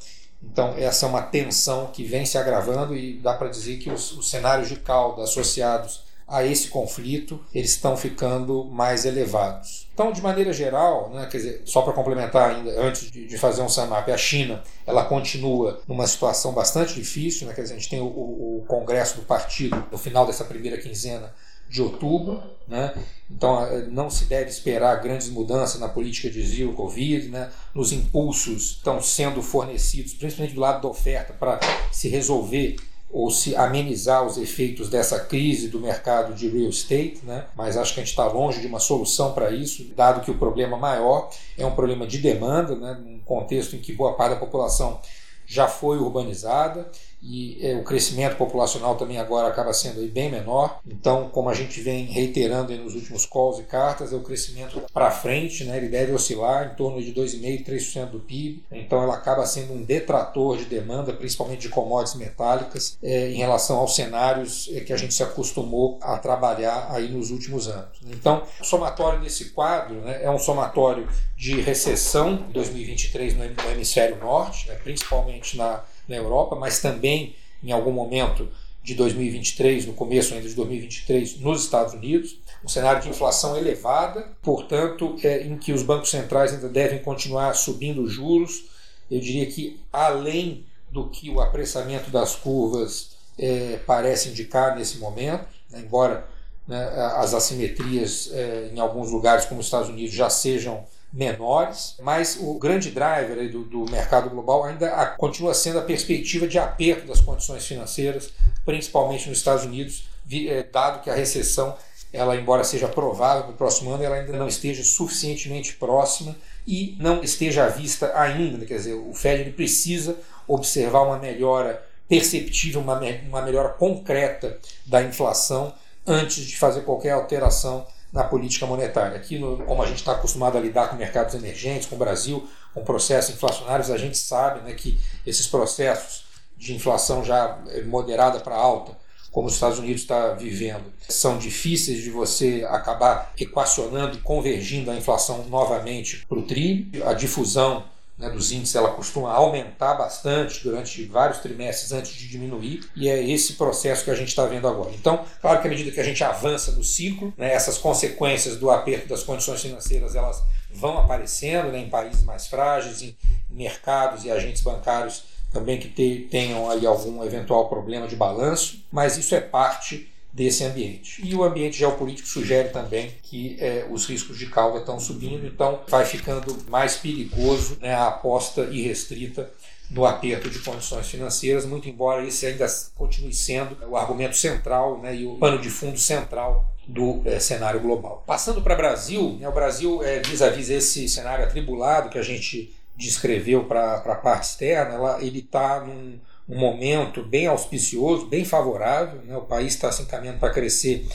Então, 0.43 0.75
essa 0.79 1.07
é 1.07 1.09
uma 1.09 1.23
tensão 1.23 1.89
que 1.89 2.05
vem 2.05 2.25
se 2.25 2.39
agravando 2.39 2.97
e 2.97 3.15
dá 3.19 3.35
para 3.35 3.49
dizer 3.49 3.79
que 3.79 3.91
os, 3.91 4.13
os 4.13 4.31
cenários 4.31 4.69
de 4.69 4.77
cauda 4.77 5.25
associados 5.25 6.08
a 6.29 6.45
esse 6.45 6.69
conflito, 6.69 7.41
eles 7.55 7.71
estão 7.71 7.97
ficando 7.97 8.65
mais 8.65 9.07
elevados. 9.07 9.89
Então, 9.95 10.13
de 10.13 10.21
maneira 10.21 10.53
geral, 10.53 11.11
né, 11.11 11.27
quer 11.31 11.39
dizer, 11.39 11.63
só 11.65 11.81
para 11.81 11.95
complementar 11.95 12.51
ainda, 12.51 12.71
antes 12.81 13.11
de, 13.11 13.27
de, 13.27 13.39
fazer 13.39 13.63
um 13.63 13.69
samap, 13.69 14.07
a 14.11 14.17
China 14.17 14.63
ela 14.87 15.05
continua 15.07 15.81
numa 15.89 16.07
situação 16.07 16.53
bastante 16.53 16.95
difícil, 16.95 17.47
né, 17.47 17.55
quer 17.55 17.63
dizer, 17.63 17.75
a 17.75 17.79
gente 17.79 17.89
tem 17.89 18.01
o, 18.01 18.05
o, 18.05 18.59
o 18.59 18.65
Congresso 18.67 19.17
do 19.17 19.23
Partido 19.23 19.83
no 19.91 19.97
final 19.97 20.27
dessa 20.27 20.45
primeira 20.45 20.77
quinzena 20.77 21.33
de 21.69 21.83
outubro, 21.83 22.43
né? 22.67 22.95
então 23.31 23.63
eh, 23.67 23.87
não 23.91 24.09
se 24.09 24.25
deve 24.25 24.49
esperar 24.49 25.03
grandes 25.03 25.29
mudanças 25.29 25.79
na 25.79 25.89
política 25.89 26.31
de 26.31 26.43
zero 26.47 26.73
Covid, 26.73 27.29
né? 27.29 27.51
nos 27.75 27.93
impulsos 27.93 28.77
estão 28.77 29.03
sendo 29.03 29.43
fornecidos, 29.43 30.15
principalmente 30.15 30.55
do 30.55 30.61
lado 30.61 30.81
da 30.81 30.89
oferta, 30.89 31.35
para 31.35 31.61
se 31.93 32.09
resolver 32.09 32.77
ou 33.11 33.31
se 33.31 33.57
amenizar 33.57 34.27
os 34.27 34.37
efeitos 34.37 34.89
dessa 34.91 35.19
crise 35.21 35.69
do 35.69 35.81
mercado 35.81 36.35
de 36.35 36.49
real 36.49 36.69
estate, 36.69 37.21
né? 37.23 37.47
mas 37.57 37.77
acho 37.77 37.95
que 37.95 38.01
a 38.01 38.03
gente 38.03 38.11
está 38.11 38.27
longe 38.27 38.61
de 38.61 38.67
uma 38.67 38.81
solução 38.81 39.33
para 39.33 39.51
isso, 39.51 39.85
dado 39.97 40.21
que 40.21 40.31
o 40.31 40.39
problema 40.39 40.77
maior 40.77 41.31
é 41.57 41.65
um 41.65 41.75
problema 41.75 42.07
de 42.07 42.19
demanda, 42.19 42.77
né? 42.77 42.99
num 43.03 43.19
contexto 43.21 43.75
em 43.77 43.81
que 43.81 43.93
boa 43.93 44.13
parte 44.13 44.35
da 44.35 44.41
população 44.41 45.01
já 45.47 45.67
foi 45.67 45.97
urbanizada 45.99 46.91
e 47.21 47.59
é, 47.61 47.75
o 47.75 47.83
crescimento 47.83 48.37
populacional 48.37 48.97
também 48.97 49.19
agora 49.19 49.49
acaba 49.49 49.73
sendo 49.73 50.07
bem 50.13 50.31
menor. 50.31 50.81
Então, 50.87 51.29
como 51.31 51.49
a 51.49 51.55
gente 51.55 51.81
vem 51.81 52.07
reiterando 52.07 52.75
nos 52.77 52.95
últimos 52.95 53.27
calls 53.27 53.59
e 53.59 53.65
cartas, 53.65 54.13
é 54.13 54.17
o 54.17 54.23
crescimento 54.23 54.81
para 54.93 55.11
frente, 55.11 55.65
né, 55.65 55.77
ele 55.77 55.89
deve 55.89 56.13
oscilar 56.13 56.73
em 56.73 56.77
torno 56.77 57.03
de 57.03 57.13
2,5%, 57.13 57.65
3% 57.65 58.11
do 58.11 58.21
PIB. 58.21 58.65
Então, 58.71 59.03
ela 59.03 59.15
acaba 59.15 59.45
sendo 59.47 59.73
um 59.73 59.83
detrator 59.83 60.57
de 60.57 60.65
demanda, 60.67 61.13
principalmente 61.13 61.63
de 61.63 61.69
commodities 61.69 62.17
metálicas, 62.19 62.99
é, 63.03 63.31
em 63.31 63.39
relação 63.39 63.79
aos 63.79 63.95
cenários 63.95 64.71
é, 64.73 64.81
que 64.81 64.93
a 64.93 64.97
gente 64.97 65.13
se 65.13 65.23
acostumou 65.23 65.99
a 66.01 66.19
trabalhar 66.19 66.89
aí 66.91 67.09
nos 67.09 67.31
últimos 67.31 67.69
anos. 67.69 67.99
Então, 68.07 68.43
o 68.61 68.65
somatório 68.65 69.21
desse 69.21 69.47
quadro 69.51 69.97
né, 70.03 70.23
é 70.23 70.31
um 70.31 70.39
somatório 70.39 71.09
de 71.37 71.61
recessão 71.61 72.47
em 72.49 72.53
2023 72.53 73.37
no 73.37 73.45
hemisfério 73.71 74.19
norte, 74.19 74.69
né, 74.69 74.75
principalmente 74.77 75.57
na 75.57 75.83
na 76.09 76.17
Europa, 76.17 76.57
mas 76.57 76.81
também 76.81 77.37
em 77.63 77.71
algum 77.71 77.93
momento 77.93 78.49
de 78.83 78.95
2023, 78.95 79.87
no 79.87 79.93
começo 79.93 80.33
ainda 80.33 80.49
de 80.49 80.55
2023, 80.55 81.41
nos 81.41 81.63
Estados 81.63 81.93
Unidos, 81.93 82.39
um 82.65 82.69
cenário 82.69 83.03
de 83.03 83.09
inflação 83.09 83.57
elevada, 83.57 84.33
portanto, 84.43 85.17
é, 85.23 85.43
em 85.43 85.59
que 85.59 85.73
os 85.73 85.83
bancos 85.83 86.11
centrais 86.11 86.55
ainda 86.55 86.69
devem 86.69 87.01
continuar 87.01 87.55
subindo 87.55 88.09
juros. 88.09 88.65
Eu 89.11 89.21
diria 89.21 89.47
que 89.47 89.79
além 89.93 90.65
do 90.91 91.09
que 91.09 91.29
o 91.29 91.41
apressamento 91.41 92.11
das 92.11 92.35
curvas 92.35 93.11
é, 93.39 93.79
parece 93.87 94.31
indicar 94.31 94.77
nesse 94.77 94.99
momento, 94.99 95.47
né, 95.71 95.81
embora 95.85 96.27
né, 96.67 96.83
as 97.17 97.35
assimetrias 97.35 98.31
é, 98.33 98.71
em 98.73 98.81
alguns 98.81 99.11
lugares, 99.11 99.45
como 99.45 99.61
os 99.61 99.67
Estados 99.67 99.89
Unidos, 99.89 100.15
já 100.15 100.31
sejam 100.31 100.85
menores, 101.13 101.95
mas 102.01 102.37
o 102.41 102.59
grande 102.59 102.91
driver 102.91 103.51
do, 103.51 103.65
do 103.65 103.91
mercado 103.91 104.29
global 104.29 104.65
ainda 104.65 104.93
a, 104.95 105.07
continua 105.07 105.55
sendo 105.55 105.79
a 105.79 105.83
perspectiva 105.83 106.47
de 106.47 106.59
aperto 106.59 107.07
das 107.07 107.21
condições 107.21 107.67
financeiras, 107.67 108.33
principalmente 108.65 109.29
nos 109.29 109.39
Estados 109.39 109.65
Unidos, 109.65 110.09
vi, 110.25 110.49
é, 110.49 110.63
dado 110.63 111.03
que 111.03 111.09
a 111.09 111.15
recessão, 111.15 111.75
ela 112.13 112.37
embora 112.37 112.63
seja 112.63 112.89
provável 112.89 113.45
para 113.45 113.53
o 113.53 113.57
próximo 113.57 113.91
ano, 113.91 114.03
ela 114.03 114.17
ainda 114.17 114.37
não 114.37 114.47
esteja 114.47 114.85
suficientemente 114.85 115.75
próxima 115.75 116.37
e 116.67 116.97
não 117.01 117.23
esteja 117.23 117.65
à 117.65 117.69
vista 117.69 118.13
ainda. 118.15 118.67
Quer 118.67 118.77
dizer, 118.77 118.95
o 118.95 119.15
Fed 119.15 119.51
precisa 119.53 120.17
observar 120.47 121.03
uma 121.03 121.19
melhora 121.19 121.83
perceptível, 122.07 122.81
uma, 122.81 123.01
uma 123.29 123.43
melhora 123.43 123.71
concreta 123.71 124.59
da 124.85 125.03
inflação 125.03 125.73
antes 126.07 126.45
de 126.45 126.57
fazer 126.57 126.83
qualquer 126.83 127.11
alteração 127.11 127.87
na 128.13 128.25
política 128.25 128.67
monetária. 128.67 129.17
Aqui, 129.17 129.39
no, 129.39 129.59
como 129.65 129.83
a 129.83 129.87
gente 129.87 129.99
está 129.99 130.13
acostumado 130.13 130.57
a 130.57 130.61
lidar 130.61 130.89
com 130.89 130.97
mercados 130.97 131.35
emergentes, 131.35 131.89
com 131.89 131.97
o 131.97 131.99
Brasil, 131.99 132.49
com 132.73 132.83
processos 132.83 133.35
inflacionários, 133.35 133.91
a 133.91 133.99
gente 133.99 134.17
sabe 134.17 134.61
né, 134.61 134.75
que 134.75 134.99
esses 135.27 135.47
processos 135.47 136.25
de 136.57 136.75
inflação 136.75 137.25
já 137.25 137.59
moderada 137.87 138.41
para 138.41 138.57
alta, 138.57 138.97
como 139.31 139.47
os 139.47 139.55
Estados 139.55 139.79
Unidos 139.79 140.03
está 140.03 140.33
vivendo, 140.33 140.93
são 141.09 141.39
difíceis 141.39 142.03
de 142.03 142.11
você 142.11 142.67
acabar 142.69 143.33
equacionando 143.39 144.17
e 144.17 144.21
convergindo 144.21 144.91
a 144.91 144.97
inflação 144.97 145.45
novamente 145.45 146.25
para 146.27 146.39
o 146.39 146.43
trilho. 146.43 147.07
A 147.07 147.13
difusão 147.13 147.85
né, 148.19 148.29
dos 148.29 148.51
índices 148.51 148.75
ela 148.75 148.91
costuma 148.91 149.33
aumentar 149.33 149.95
bastante 149.95 150.63
durante 150.63 151.05
vários 151.05 151.39
trimestres 151.39 151.93
antes 151.93 152.13
de 152.13 152.29
diminuir, 152.29 152.81
e 152.97 153.09
é 153.09 153.23
esse 153.23 153.55
processo 153.55 154.05
que 154.05 154.11
a 154.11 154.15
gente 154.15 154.29
está 154.29 154.45
vendo 154.45 154.67
agora. 154.67 154.91
Então, 154.95 155.25
claro 155.41 155.61
que 155.61 155.69
à 155.69 155.71
medida 155.71 155.91
que 155.91 156.01
a 156.01 156.05
gente 156.05 156.23
avança 156.25 156.73
no 156.73 156.83
ciclo, 156.83 157.33
né, 157.37 157.53
essas 157.53 157.79
consequências 157.79 158.57
do 158.57 158.71
aperto 158.71 159.09
das 159.09 159.23
condições 159.23 159.63
financeiras 159.63 160.17
elas 160.17 160.43
vão 160.71 160.99
aparecendo 160.99 161.71
né, 161.71 161.79
em 161.79 161.89
países 161.89 162.23
mais 162.25 162.47
frágeis, 162.47 163.03
em 163.03 163.17
mercados 163.49 164.25
e 164.25 164.31
agentes 164.31 164.63
bancários 164.63 165.23
também 165.53 165.79
que 165.79 165.89
te, 165.89 166.29
tenham 166.31 166.71
aí 166.71 166.87
algum 166.87 167.25
eventual 167.25 167.69
problema 167.69 168.07
de 168.07 168.17
balanço, 168.17 168.85
mas 168.93 169.17
isso 169.17 169.35
é 169.35 169.41
parte 169.41 170.13
desse 170.33 170.63
ambiente. 170.65 171.27
E 171.27 171.35
o 171.35 171.43
ambiente 171.43 171.79
geopolítico 171.79 172.29
sugere 172.29 172.69
também 172.69 173.13
que 173.23 173.57
é, 173.61 173.87
os 173.91 174.07
riscos 174.07 174.39
de 174.39 174.47
cauda 174.47 174.79
estão 174.79 175.01
subindo, 175.01 175.47
então 175.47 175.81
vai 175.89 176.05
ficando 176.05 176.57
mais 176.69 176.97
perigoso 176.97 177.79
né, 177.81 177.95
a 177.95 178.09
aposta 178.09 178.63
irrestrita 178.65 179.51
no 179.91 180.05
aperto 180.05 180.51
de 180.51 180.59
condições 180.59 181.09
financeiras, 181.09 181.65
muito 181.65 181.89
embora 181.89 182.25
esse 182.27 182.45
ainda 182.45 182.67
continue 182.95 183.33
sendo 183.33 183.77
o 183.89 183.97
argumento 183.97 184.37
central 184.37 184.99
né, 185.01 185.17
e 185.17 185.27
o 185.27 185.37
pano 185.37 185.59
de 185.59 185.71
fundo 185.71 185.99
central 185.99 186.75
do 186.87 187.23
é, 187.25 187.41
cenário 187.41 187.81
global. 187.81 188.23
Passando 188.27 188.61
para 188.61 188.75
o 188.75 188.77
Brasil, 188.77 189.39
né, 189.41 189.49
o 189.49 189.53
Brasil, 189.53 190.03
é, 190.03 190.21
vis-à-vis 190.21 190.69
esse 190.69 191.09
cenário 191.09 191.45
atribulado 191.45 192.11
que 192.11 192.19
a 192.19 192.23
gente 192.23 192.75
descreveu 192.97 193.65
para 193.65 193.97
a 193.97 194.15
parte 194.15 194.51
externa, 194.51 194.95
ela, 194.95 195.23
ele 195.23 195.39
está 195.39 195.81
num 195.81 196.19
um 196.49 196.59
momento 196.59 197.23
bem 197.23 197.47
auspicioso, 197.47 198.27
bem 198.27 198.45
favorável. 198.45 199.21
Né? 199.23 199.37
O 199.37 199.43
país 199.43 199.75
está 199.75 199.93
se 199.93 200.03
encaminhando 200.03 200.39
para 200.39 200.51
crescer 200.51 201.07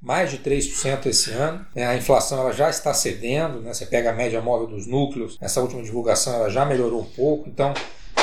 mais 0.00 0.30
de 0.30 0.38
3% 0.38 1.06
esse 1.06 1.30
ano. 1.30 1.64
Né? 1.74 1.86
A 1.86 1.96
inflação 1.96 2.40
ela 2.40 2.52
já 2.52 2.68
está 2.68 2.92
cedendo, 2.92 3.60
né? 3.60 3.72
você 3.72 3.86
pega 3.86 4.10
a 4.10 4.12
média 4.12 4.40
móvel 4.40 4.66
dos 4.66 4.86
núcleos, 4.86 5.38
essa 5.40 5.60
última 5.60 5.82
divulgação 5.82 6.34
ela 6.34 6.50
já 6.50 6.64
melhorou 6.64 7.00
um 7.00 7.06
pouco, 7.06 7.48
então 7.48 7.72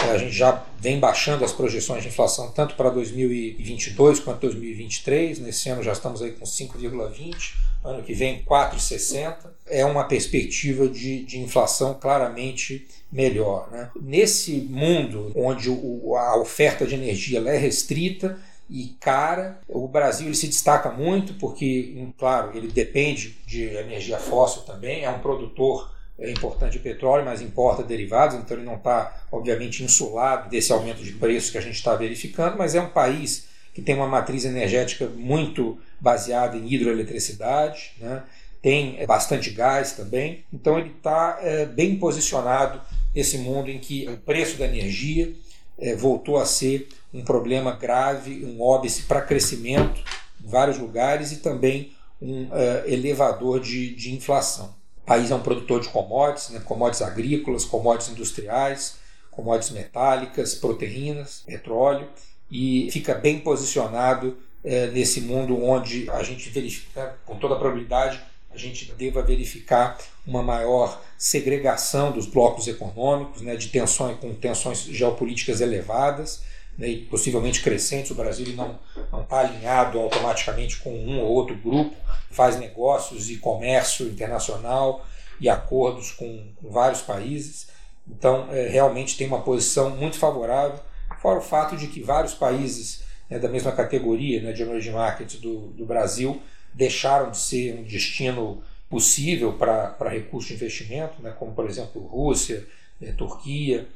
a 0.08 0.18
gente 0.18 0.32
já 0.32 0.64
vem 0.80 1.00
baixando 1.00 1.44
as 1.44 1.52
projeções 1.52 2.04
de 2.04 2.10
inflação 2.10 2.52
tanto 2.52 2.76
para 2.76 2.90
2022 2.90 4.20
quanto 4.20 4.42
2023. 4.42 5.40
Nesse 5.40 5.70
ano 5.70 5.84
já 5.84 5.92
estamos 5.92 6.22
aí 6.22 6.32
com 6.32 6.46
5,20, 6.46 7.56
ano 7.84 8.04
que 8.04 8.14
vem 8.14 8.44
4,60. 8.44 9.36
É 9.68 9.86
uma 9.86 10.06
perspectiva 10.06 10.88
de, 10.88 11.24
de 11.24 11.40
inflação 11.40 11.94
claramente 11.96 12.88
melhor. 13.12 13.70
Né? 13.72 13.90
Nesse 14.02 14.62
mundo 14.70 15.32
onde 15.36 15.70
o, 15.70 16.16
a 16.16 16.38
oferta 16.38 16.86
de 16.86 16.96
energia 16.96 17.40
é 17.40 17.58
restrita, 17.58 18.38
e 18.70 18.96
cara. 19.00 19.60
O 19.68 19.88
Brasil 19.88 20.28
ele 20.28 20.36
se 20.36 20.48
destaca 20.48 20.92
muito 20.92 21.34
porque, 21.36 22.08
claro, 22.18 22.56
ele 22.56 22.68
depende 22.68 23.36
de 23.46 23.64
energia 23.64 24.20
fóssil 24.20 24.62
também, 24.62 25.04
é 25.04 25.10
um 25.10 25.20
produtor 25.20 25.92
é 26.22 26.30
importante 26.30 26.74
de 26.74 26.80
petróleo, 26.80 27.24
mas 27.24 27.42
importa 27.42 27.82
derivados, 27.82 28.36
então 28.36 28.58
ele 28.58 28.66
não 28.66 28.76
está, 28.76 29.24
obviamente, 29.32 29.84
insulado 29.84 30.50
desse 30.50 30.72
aumento 30.72 31.02
de 31.02 31.14
preços 31.14 31.50
que 31.50 31.58
a 31.58 31.62
gente 31.62 31.76
está 31.76 31.96
verificando, 31.96 32.58
mas 32.58 32.76
é 32.76 32.82
um 32.82 32.90
país 32.90 33.48
que 33.74 33.82
tem 33.82 33.96
uma 33.96 34.08
matriz 34.08 34.44
energética 34.44 35.08
muito 35.08 35.80
baseada 35.98 36.58
em 36.58 36.72
hidroeletricidade, 36.72 37.94
né? 38.00 38.24
tem 38.62 39.06
bastante 39.06 39.50
gás 39.52 39.94
também, 39.94 40.44
então 40.52 40.78
ele 40.78 40.90
está 40.90 41.40
é, 41.42 41.66
bem 41.66 41.98
posicionado 41.98 42.82
nesse 43.14 43.38
mundo 43.38 43.70
em 43.70 43.80
que 43.80 44.08
o 44.08 44.18
preço 44.18 44.58
da 44.58 44.66
energia 44.66 45.34
é, 45.78 45.96
voltou 45.96 46.38
a 46.38 46.46
ser 46.46 46.88
um 47.14 47.24
problema 47.24 47.72
grave, 47.72 48.46
um 48.46 48.62
óbice 48.62 49.04
para 49.04 49.22
crescimento 49.22 50.02
em 50.44 50.48
vários 50.48 50.78
lugares 50.78 51.32
e 51.32 51.38
também 51.38 51.92
um 52.22 52.48
é, 52.52 52.84
elevador 52.88 53.60
de, 53.60 53.96
de 53.96 54.14
inflação. 54.14 54.76
O 55.02 55.06
país 55.06 55.32
é 55.32 55.36
um 55.36 55.42
produtor 55.42 55.82
de 55.82 55.90
commodities, 55.90 56.50
né, 56.50 56.60
commodities 56.60 57.02
agrícolas, 57.02 57.66
commodities 57.66 58.12
industriais, 58.12 58.98
commodities 59.32 59.72
metálicas, 59.72 60.54
proteínas, 60.54 61.44
petróleo, 61.46 62.08
e 62.52 62.90
fica 62.92 63.16
bem 63.16 63.40
posicionado 63.40 64.38
é, 64.64 64.88
nesse 64.88 65.22
mundo 65.22 65.64
onde 65.64 66.10
a 66.10 66.22
gente 66.24 66.50
verifica, 66.50 67.18
com 67.26 67.38
toda 67.38 67.56
a 67.56 67.58
probabilidade, 67.58 68.20
a 68.52 68.58
gente 68.58 68.92
deva 68.94 69.22
verificar 69.22 69.98
uma 70.26 70.42
maior 70.42 71.02
segregação 71.18 72.12
dos 72.12 72.26
blocos 72.26 72.68
econômicos, 72.68 73.42
né, 73.42 73.56
de 73.56 73.68
tensões 73.70 74.18
com 74.20 74.34
tensões 74.34 74.84
geopolíticas 74.84 75.62
elevadas 75.62 76.42
né, 76.78 76.88
e 76.88 76.98
possivelmente 77.06 77.62
crescentes. 77.62 78.12
O 78.12 78.16
Brasil 78.16 78.56
não 78.56 78.80
está 79.22 79.40
alinhado 79.40 80.00
automaticamente 80.00 80.78
com 80.78 80.92
um 80.92 81.20
ou 81.20 81.28
outro 81.28 81.56
grupo, 81.56 81.96
faz 82.32 82.58
negócios 82.58 83.30
e 83.30 83.38
comércio 83.38 84.08
internacional 84.08 85.06
e 85.40 85.48
acordos 85.48 86.12
com, 86.12 86.52
com 86.56 86.70
vários 86.70 87.02
países. 87.02 87.68
Então, 88.08 88.48
é, 88.52 88.68
realmente 88.68 89.18
tem 89.18 89.28
uma 89.28 89.42
posição 89.42 89.92
muito 89.92 90.18
favorável, 90.18 90.80
fora 91.22 91.40
o 91.40 91.42
fato 91.42 91.78
de 91.78 91.88
que 91.88 92.02
vários 92.02 92.34
países 92.34 93.04
né, 93.30 93.38
da 93.38 93.48
mesma 93.48 93.72
categoria 93.72 94.42
né, 94.42 94.52
de 94.52 94.64
emerging 94.64 94.92
markets 94.92 95.40
do, 95.40 95.68
do 95.68 95.86
Brasil 95.86 96.42
deixaram 96.74 97.32
de 97.32 97.38
ser 97.38 97.76
um 97.76 97.84
destino 97.84 98.64
possível 98.90 99.54
para 99.54 100.10
recursos 100.10 100.50
de 100.50 100.56
investimento, 100.56 101.22
né, 101.22 101.34
como 101.38 101.54
por 101.54 101.70
exemplo 101.70 102.02
Rússia, 102.08 102.68
né, 103.00 103.14
Turquia, 103.18 103.88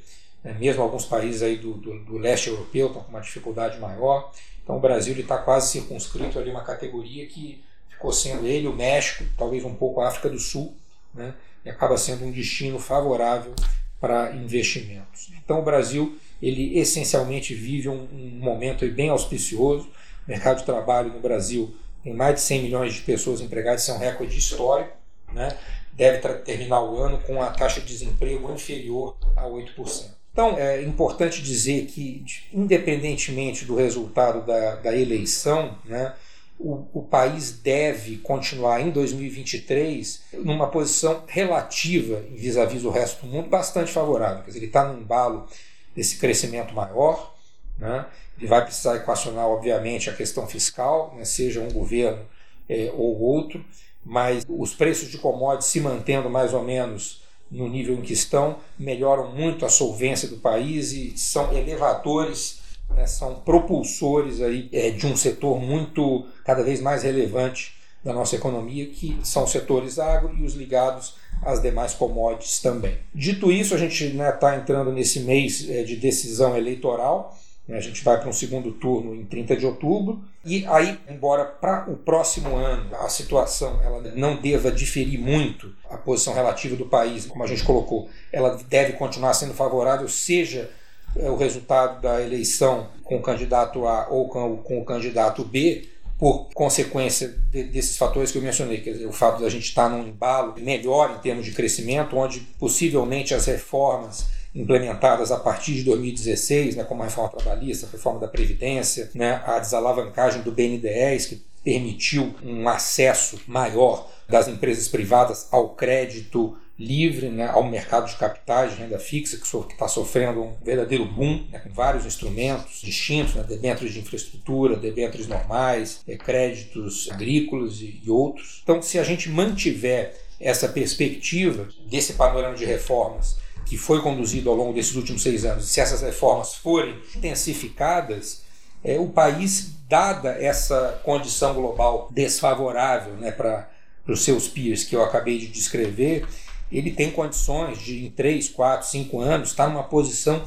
né, 0.44 0.56
mesmo 0.60 0.84
alguns 0.84 1.06
países 1.06 1.42
aí 1.42 1.58
do, 1.58 1.74
do, 1.74 2.00
do, 2.00 2.18
leste 2.18 2.50
europeu 2.50 2.88
estão 2.88 3.02
com 3.02 3.10
uma 3.10 3.22
dificuldade 3.22 3.80
maior. 3.80 4.32
Então 4.64 4.78
o 4.78 4.80
Brasil 4.80 5.18
está 5.18 5.38
quase 5.38 5.72
circunscrito 5.72 6.38
ali 6.38 6.52
uma 6.52 6.64
categoria 6.64 7.26
que 7.26 7.64
ficou 7.90 8.12
sendo 8.12 8.46
ele, 8.46 8.68
o 8.68 8.74
México, 8.74 9.26
talvez 9.38 9.66
um 9.66 9.74
pouco 9.74 10.00
a 10.00 10.08
África 10.08 10.30
do 10.30 10.40
Sul, 10.40 10.76
né, 11.14 11.34
e 11.66 11.70
acaba 11.70 11.98
sendo 11.98 12.26
um 12.26 12.32
destino 12.32 12.78
favorável 12.78 13.54
para 14.00 14.36
investimentos. 14.36 15.32
Então 15.44 15.60
o 15.60 15.64
Brasil 15.64 16.18
ele 16.42 16.78
essencialmente 16.78 17.56
vive 17.56 17.88
um, 17.88 18.06
um 18.12 18.40
momento 18.40 18.86
bem 18.92 19.10
auspicioso. 19.10 19.88
O 20.28 20.30
mercado 20.30 20.60
de 20.60 20.66
trabalho 20.66 21.14
no 21.14 21.22
Brasil 21.22 21.74
tem 22.04 22.14
mais 22.14 22.36
de 22.36 22.42
100 22.42 22.64
milhões 22.64 22.94
de 22.94 23.02
pessoas 23.02 23.42
empregadas, 23.42 23.84
isso 23.84 23.92
é 23.92 23.94
um 23.96 24.00
recorde 24.00 24.38
histórico. 24.38 24.98
Né? 25.32 25.56
Deve 25.94 26.20
terminar 26.40 26.82
o 26.84 26.98
ano 26.98 27.20
com 27.20 27.42
a 27.42 27.48
taxa 27.52 27.80
de 27.80 27.88
desemprego 27.88 28.52
inferior 28.52 29.16
a 29.36 29.44
8%. 29.44 30.12
Então, 30.32 30.58
é 30.58 30.82
importante 30.82 31.44
dizer 31.44 31.86
que, 31.86 32.26
independentemente 32.52 33.66
do 33.66 33.76
resultado 33.76 34.46
da, 34.46 34.76
da 34.76 34.98
eleição, 34.98 35.78
né, 35.86 36.14
o, 36.60 36.88
o, 36.92 37.04
país 37.04 37.52
deve 37.52 38.18
continuar 38.18 38.82
em 38.82 38.90
2023 38.90 40.24
numa 40.34 40.68
posição 40.68 41.24
relativa 41.28 42.24
vis-à-vis 42.32 42.82
-vis 42.82 42.86
o 42.86 42.90
resto 42.90 43.26
do 43.26 43.32
mundo 43.32 43.50
bastante 43.50 43.92
favorável. 43.92 44.44
Quer 44.44 44.48
dizer, 44.48 44.60
ele 44.60 44.68
está 44.68 44.86
num 44.86 45.02
embalo 45.02 45.48
desse 45.96 46.18
crescimento 46.18 46.74
maior, 46.74 47.36
né? 47.78 48.06
Ele 48.44 48.50
vai 48.50 48.62
precisar 48.62 48.98
equacionar, 48.98 49.48
obviamente, 49.48 50.10
a 50.10 50.14
questão 50.14 50.46
fiscal, 50.46 51.16
né, 51.16 51.24
seja 51.24 51.62
um 51.62 51.72
governo 51.72 52.26
é, 52.68 52.92
ou 52.94 53.18
outro, 53.22 53.64
mas 54.06 54.44
os 54.50 54.74
preços 54.74 55.10
de 55.10 55.18
commodities 55.18 55.72
se 55.72 55.80
mantendo 55.80 56.30
mais 56.30 56.54
ou 56.54 56.62
menos 56.62 57.24
no 57.50 57.70
nível 57.70 57.96
em 57.96 58.02
que 58.02 58.12
estão, 58.12 58.58
melhoram 58.78 59.32
muito 59.32 59.66
a 59.66 59.70
solvência 59.70 60.28
do 60.28 60.40
país 60.40 60.92
e 60.92 61.18
são 61.18 61.54
elevadores, 61.54 62.60
né, 62.90 63.08
são 63.08 63.36
propulsores 63.36 64.42
aí, 64.42 64.68
é, 64.74 64.90
de 64.90 65.08
um 65.08 65.16
setor 65.16 65.58
muito, 65.58 66.26
cada 66.44 66.64
vez 66.64 66.82
mais 66.82 67.04
relevante 67.04 67.78
da 68.04 68.12
nossa 68.12 68.36
economia, 68.36 68.88
que 68.88 69.18
são 69.24 69.46
os 69.46 69.52
setores 69.52 70.00
agro 70.00 70.36
e 70.36 70.44
os 70.44 70.54
ligados 70.54 71.16
às 71.42 71.62
demais 71.62 71.94
commodities 71.94 72.60
também. 72.60 72.98
Dito 73.16 73.50
isso, 73.50 73.74
a 73.74 73.78
gente 73.78 74.04
está 74.04 74.18
né, 74.18 74.32
tá 74.34 74.58
entrando 74.58 74.92
nesse 74.92 75.22
mês 75.22 75.70
é, 75.70 75.84
de 75.84 75.96
decisão 75.96 76.58
eleitoral? 76.58 77.40
A 77.70 77.80
gente 77.80 78.04
vai 78.04 78.20
para 78.20 78.28
um 78.28 78.34
segundo 78.34 78.74
turno 78.74 79.16
em 79.16 79.24
30 79.24 79.56
de 79.56 79.66
outubro. 79.66 80.22
E 80.44 80.66
aí, 80.66 81.00
embora 81.10 81.46
para 81.46 81.90
o 81.90 81.96
próximo 81.96 82.58
ano 82.58 82.94
a 82.98 83.08
situação 83.08 83.82
ela 83.82 84.02
não 84.16 84.36
deva 84.36 84.70
diferir 84.70 85.18
muito 85.18 85.74
a 85.90 85.98
posição 85.98 86.34
relativa 86.34 86.76
do 86.76 86.86
país, 86.86 87.26
como 87.26 87.44
a 87.44 87.48
gente 87.48 87.64
colocou, 87.64 88.10
ela 88.32 88.60
deve 88.68 88.94
continuar 88.94 89.34
sendo 89.34 89.54
favorável, 89.54 90.10
seja 90.10 90.70
é, 91.16 91.30
o 91.30 91.38
resultado 91.38 92.02
da 92.02 92.22
eleição 92.22 92.90
com 93.04 93.16
o 93.16 93.22
candidato 93.22 93.88
A 93.88 94.10
ou 94.10 94.28
com 94.28 94.80
o 94.80 94.86
candidato 94.86 95.46
B, 95.46 95.88
por 96.18 96.50
consequência 96.54 97.36
de, 97.52 97.64
desses 97.64 97.98
fatores 97.98 98.32
que 98.32 98.38
eu 98.38 98.42
mencionei, 98.42 98.82
quer 98.82 98.92
dizer, 98.92 99.08
o 99.08 99.12
fato 99.12 99.42
da 99.42 99.50
gente 99.50 99.64
estar 99.64 99.90
num 99.90 100.08
embalo 100.08 100.56
melhor 100.60 101.16
em 101.18 101.22
termos 101.22 101.46
de 101.46 101.52
crescimento, 101.52 102.18
onde 102.18 102.40
possivelmente 102.60 103.34
as 103.34 103.46
reformas 103.46 104.28
implementadas 104.54 105.32
a 105.32 105.40
partir 105.40 105.74
de 105.74 105.84
2016, 105.84 106.76
né, 106.76 106.84
como 106.84 107.02
a 107.02 107.06
reforma 107.06 107.32
trabalhista, 107.32 107.88
a 107.88 107.90
reforma 107.90 108.20
da 108.20 108.28
Previdência, 108.28 109.10
né, 109.16 109.42
a 109.46 109.60
desalavancagem 109.60 110.42
do 110.42 110.52
BNDES, 110.52 111.26
que 111.26 111.44
permitiu 111.64 112.36
um 112.44 112.68
acesso 112.68 113.40
maior 113.48 114.10
das 114.28 114.48
empresas 114.48 114.88
privadas 114.88 115.48
ao 115.52 115.70
crédito 115.70 116.58
livre, 116.78 117.30
né, 117.30 117.48
ao 117.48 117.64
mercado 117.64 118.10
de 118.10 118.16
capitais 118.16 118.72
de 118.72 118.82
renda 118.82 119.00
fixa, 119.00 119.38
que 119.38 119.74
está 119.74 119.88
sofrendo 119.88 120.42
um 120.42 120.56
verdadeiro 120.64 121.06
boom, 121.06 121.46
né, 121.52 121.60
com 121.60 121.70
vários 121.70 122.06
instrumentos 122.06 122.82
distintos, 122.82 123.36
né, 123.36 123.44
debêntures 123.44 123.94
de 123.94 124.00
infraestrutura, 124.00 124.76
debêntures 124.76 125.28
normais, 125.28 126.02
é, 126.08 126.18
créditos 126.18 127.10
agrícolas 127.12 127.80
e, 127.80 128.02
e 128.04 128.10
outros. 128.10 128.62
Então, 128.64 128.82
se 128.82 128.98
a 128.98 129.04
gente 129.04 129.30
mantiver 129.30 130.16
essa 130.40 130.68
perspectiva 130.68 131.70
desse 131.90 132.14
panorama 132.14 132.56
de 132.56 132.66
reformas 132.66 133.38
que 133.66 133.78
foi 133.78 134.02
conduzido 134.02 134.50
ao 134.50 134.56
longo 134.56 134.74
desses 134.74 134.96
últimos 134.96 135.24
seis 135.24 135.46
anos, 135.46 135.70
se 135.70 135.80
essas 135.80 136.02
reformas 136.02 136.54
forem 136.56 136.98
intensificadas, 137.16 138.44
é, 138.84 139.00
o 139.00 139.08
país, 139.08 139.72
dada 139.88 140.32
essa 140.32 141.00
condição 141.04 141.54
global 141.54 142.10
desfavorável 142.12 143.14
né, 143.16 143.32
para 143.32 143.70
os 144.08 144.24
seus 144.24 144.48
peers 144.48 144.84
que 144.84 144.96
eu 144.96 145.04
acabei 145.04 145.38
de 145.38 145.48
descrever, 145.48 146.28
ele 146.72 146.92
tem 146.92 147.12
condições 147.12 147.80
de, 147.80 148.06
em 148.06 148.10
3, 148.10 148.50
4, 148.50 148.88
5 148.88 149.20
anos, 149.20 149.50
estar 149.50 149.68
numa 149.70 149.84
posição 149.84 150.44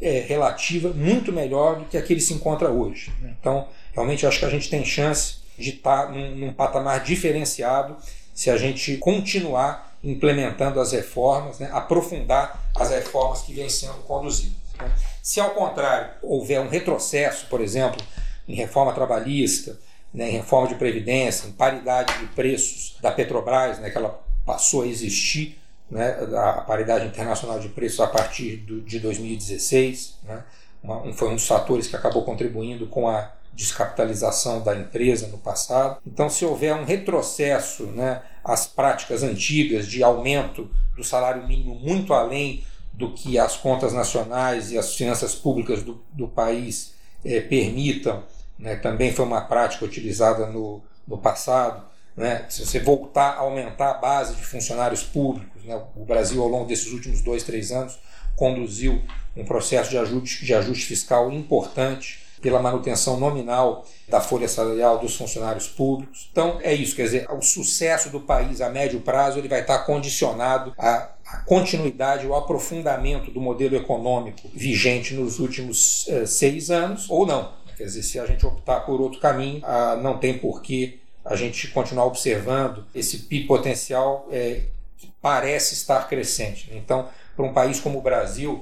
é, 0.00 0.20
relativa 0.20 0.90
muito 0.90 1.32
melhor 1.32 1.78
do 1.78 1.84
que 1.86 1.96
a 1.96 2.02
que 2.02 2.12
ele 2.12 2.20
se 2.20 2.34
encontra 2.34 2.70
hoje. 2.70 3.12
Né? 3.20 3.34
Então, 3.40 3.66
realmente, 3.92 4.26
acho 4.26 4.38
que 4.38 4.44
a 4.44 4.50
gente 4.50 4.70
tem 4.70 4.84
chance 4.84 5.36
de 5.58 5.70
estar 5.70 6.10
num, 6.10 6.36
num 6.36 6.52
patamar 6.52 7.02
diferenciado 7.02 7.96
se 8.34 8.50
a 8.50 8.56
gente 8.56 8.96
continuar 8.96 9.89
implementando 10.02 10.80
as 10.80 10.92
reformas, 10.92 11.58
né? 11.58 11.68
aprofundar 11.72 12.70
as 12.74 12.90
reformas 12.90 13.42
que 13.42 13.52
vêm 13.52 13.68
sendo 13.68 13.98
conduzidas. 14.04 14.56
Né? 14.78 14.90
Se, 15.22 15.40
ao 15.40 15.50
contrário, 15.50 16.10
houver 16.22 16.60
um 16.60 16.68
retrocesso, 16.68 17.46
por 17.46 17.60
exemplo, 17.60 18.00
em 18.48 18.54
reforma 18.54 18.92
trabalhista, 18.92 19.78
né, 20.12 20.28
em 20.28 20.32
reforma 20.32 20.68
de 20.68 20.74
previdência, 20.74 21.46
em 21.46 21.52
paridade 21.52 22.18
de 22.18 22.26
preços 22.26 22.96
da 23.00 23.12
Petrobras, 23.12 23.78
né, 23.78 23.90
que 23.90 23.96
ela 23.96 24.20
passou 24.44 24.82
a 24.82 24.86
existir 24.86 25.58
né, 25.90 26.18
a 26.36 26.52
paridade 26.62 27.06
internacional 27.06 27.60
de 27.60 27.68
preços 27.68 28.00
a 28.00 28.06
partir 28.06 28.56
do, 28.56 28.80
de 28.80 28.98
2016. 28.98 30.18
Né, 30.24 30.42
uma, 30.82 31.02
um, 31.02 31.12
foi 31.12 31.28
um 31.28 31.34
dos 31.34 31.46
fatores 31.46 31.86
que 31.86 31.94
acabou 31.94 32.24
contribuindo 32.24 32.86
com 32.86 33.08
a 33.08 33.32
descapitalização 33.52 34.62
da 34.62 34.74
empresa 34.74 35.26
no 35.28 35.38
passado. 35.38 36.00
Então, 36.06 36.30
se 36.30 36.44
houver 36.44 36.74
um 36.74 36.84
retrocesso 36.84 37.84
né, 37.86 38.22
às 38.50 38.66
práticas 38.66 39.22
antigas 39.22 39.86
de 39.86 40.02
aumento 40.02 40.70
do 40.96 41.04
salário 41.04 41.46
mínimo 41.46 41.74
muito 41.74 42.12
além 42.12 42.64
do 42.92 43.12
que 43.12 43.38
as 43.38 43.56
contas 43.56 43.92
nacionais 43.92 44.72
e 44.72 44.78
as 44.78 44.94
finanças 44.94 45.34
públicas 45.34 45.82
do, 45.82 46.02
do 46.12 46.26
país 46.26 46.94
eh, 47.24 47.40
permitam, 47.40 48.24
né, 48.58 48.76
também 48.76 49.12
foi 49.12 49.24
uma 49.24 49.40
prática 49.42 49.84
utilizada 49.84 50.46
no, 50.46 50.82
no 51.06 51.16
passado. 51.16 51.88
Né, 52.16 52.44
se 52.48 52.66
você 52.66 52.80
voltar 52.80 53.30
a 53.30 53.38
aumentar 53.38 53.92
a 53.92 53.94
base 53.94 54.34
de 54.34 54.44
funcionários 54.44 55.02
públicos, 55.02 55.64
né, 55.64 55.80
o 55.96 56.04
Brasil, 56.04 56.42
ao 56.42 56.48
longo 56.48 56.66
desses 56.66 56.92
últimos 56.92 57.22
dois, 57.22 57.44
três 57.44 57.70
anos, 57.70 57.98
conduziu 58.34 59.00
um 59.36 59.44
processo 59.44 59.90
de 59.90 59.96
ajuste, 59.96 60.44
de 60.44 60.52
ajuste 60.52 60.86
fiscal 60.86 61.30
importante 61.30 62.18
pela 62.40 62.60
manutenção 62.60 63.18
nominal 63.18 63.84
da 64.08 64.20
folha 64.20 64.48
salarial 64.48 64.98
dos 64.98 65.16
funcionários 65.16 65.68
públicos. 65.68 66.28
Então 66.32 66.58
é 66.62 66.74
isso, 66.74 66.96
quer 66.96 67.04
dizer, 67.04 67.26
o 67.30 67.42
sucesso 67.42 68.10
do 68.10 68.20
país 68.20 68.60
a 68.60 68.68
médio 68.68 69.00
prazo 69.00 69.38
ele 69.38 69.48
vai 69.48 69.60
estar 69.60 69.80
condicionado 69.80 70.72
à, 70.78 71.10
continuidade, 71.46 72.26
ao 72.26 72.34
aprofundamento 72.34 73.30
do 73.30 73.40
modelo 73.40 73.76
econômico 73.76 74.48
vigente 74.52 75.14
nos 75.14 75.38
últimos 75.38 76.08
eh, 76.08 76.26
seis 76.26 76.70
anos 76.70 77.08
ou 77.08 77.24
não. 77.24 77.52
Quer 77.76 77.84
dizer, 77.84 78.02
se 78.02 78.18
a 78.18 78.26
gente 78.26 78.44
optar 78.44 78.80
por 78.80 79.00
outro 79.00 79.20
caminho, 79.20 79.62
ah, 79.64 79.96
não 79.96 80.18
tem 80.18 80.36
porquê 80.36 80.98
a 81.24 81.36
gente 81.36 81.68
continuar 81.68 82.06
observando 82.06 82.84
esse 82.94 83.20
PIB 83.20 83.46
potencial 83.46 84.26
é, 84.30 84.62
que 84.98 85.12
parece 85.20 85.74
estar 85.74 86.08
crescente. 86.08 86.70
Então, 86.74 87.08
para 87.36 87.44
um 87.44 87.52
país 87.52 87.80
como 87.80 87.98
o 87.98 88.02
Brasil, 88.02 88.60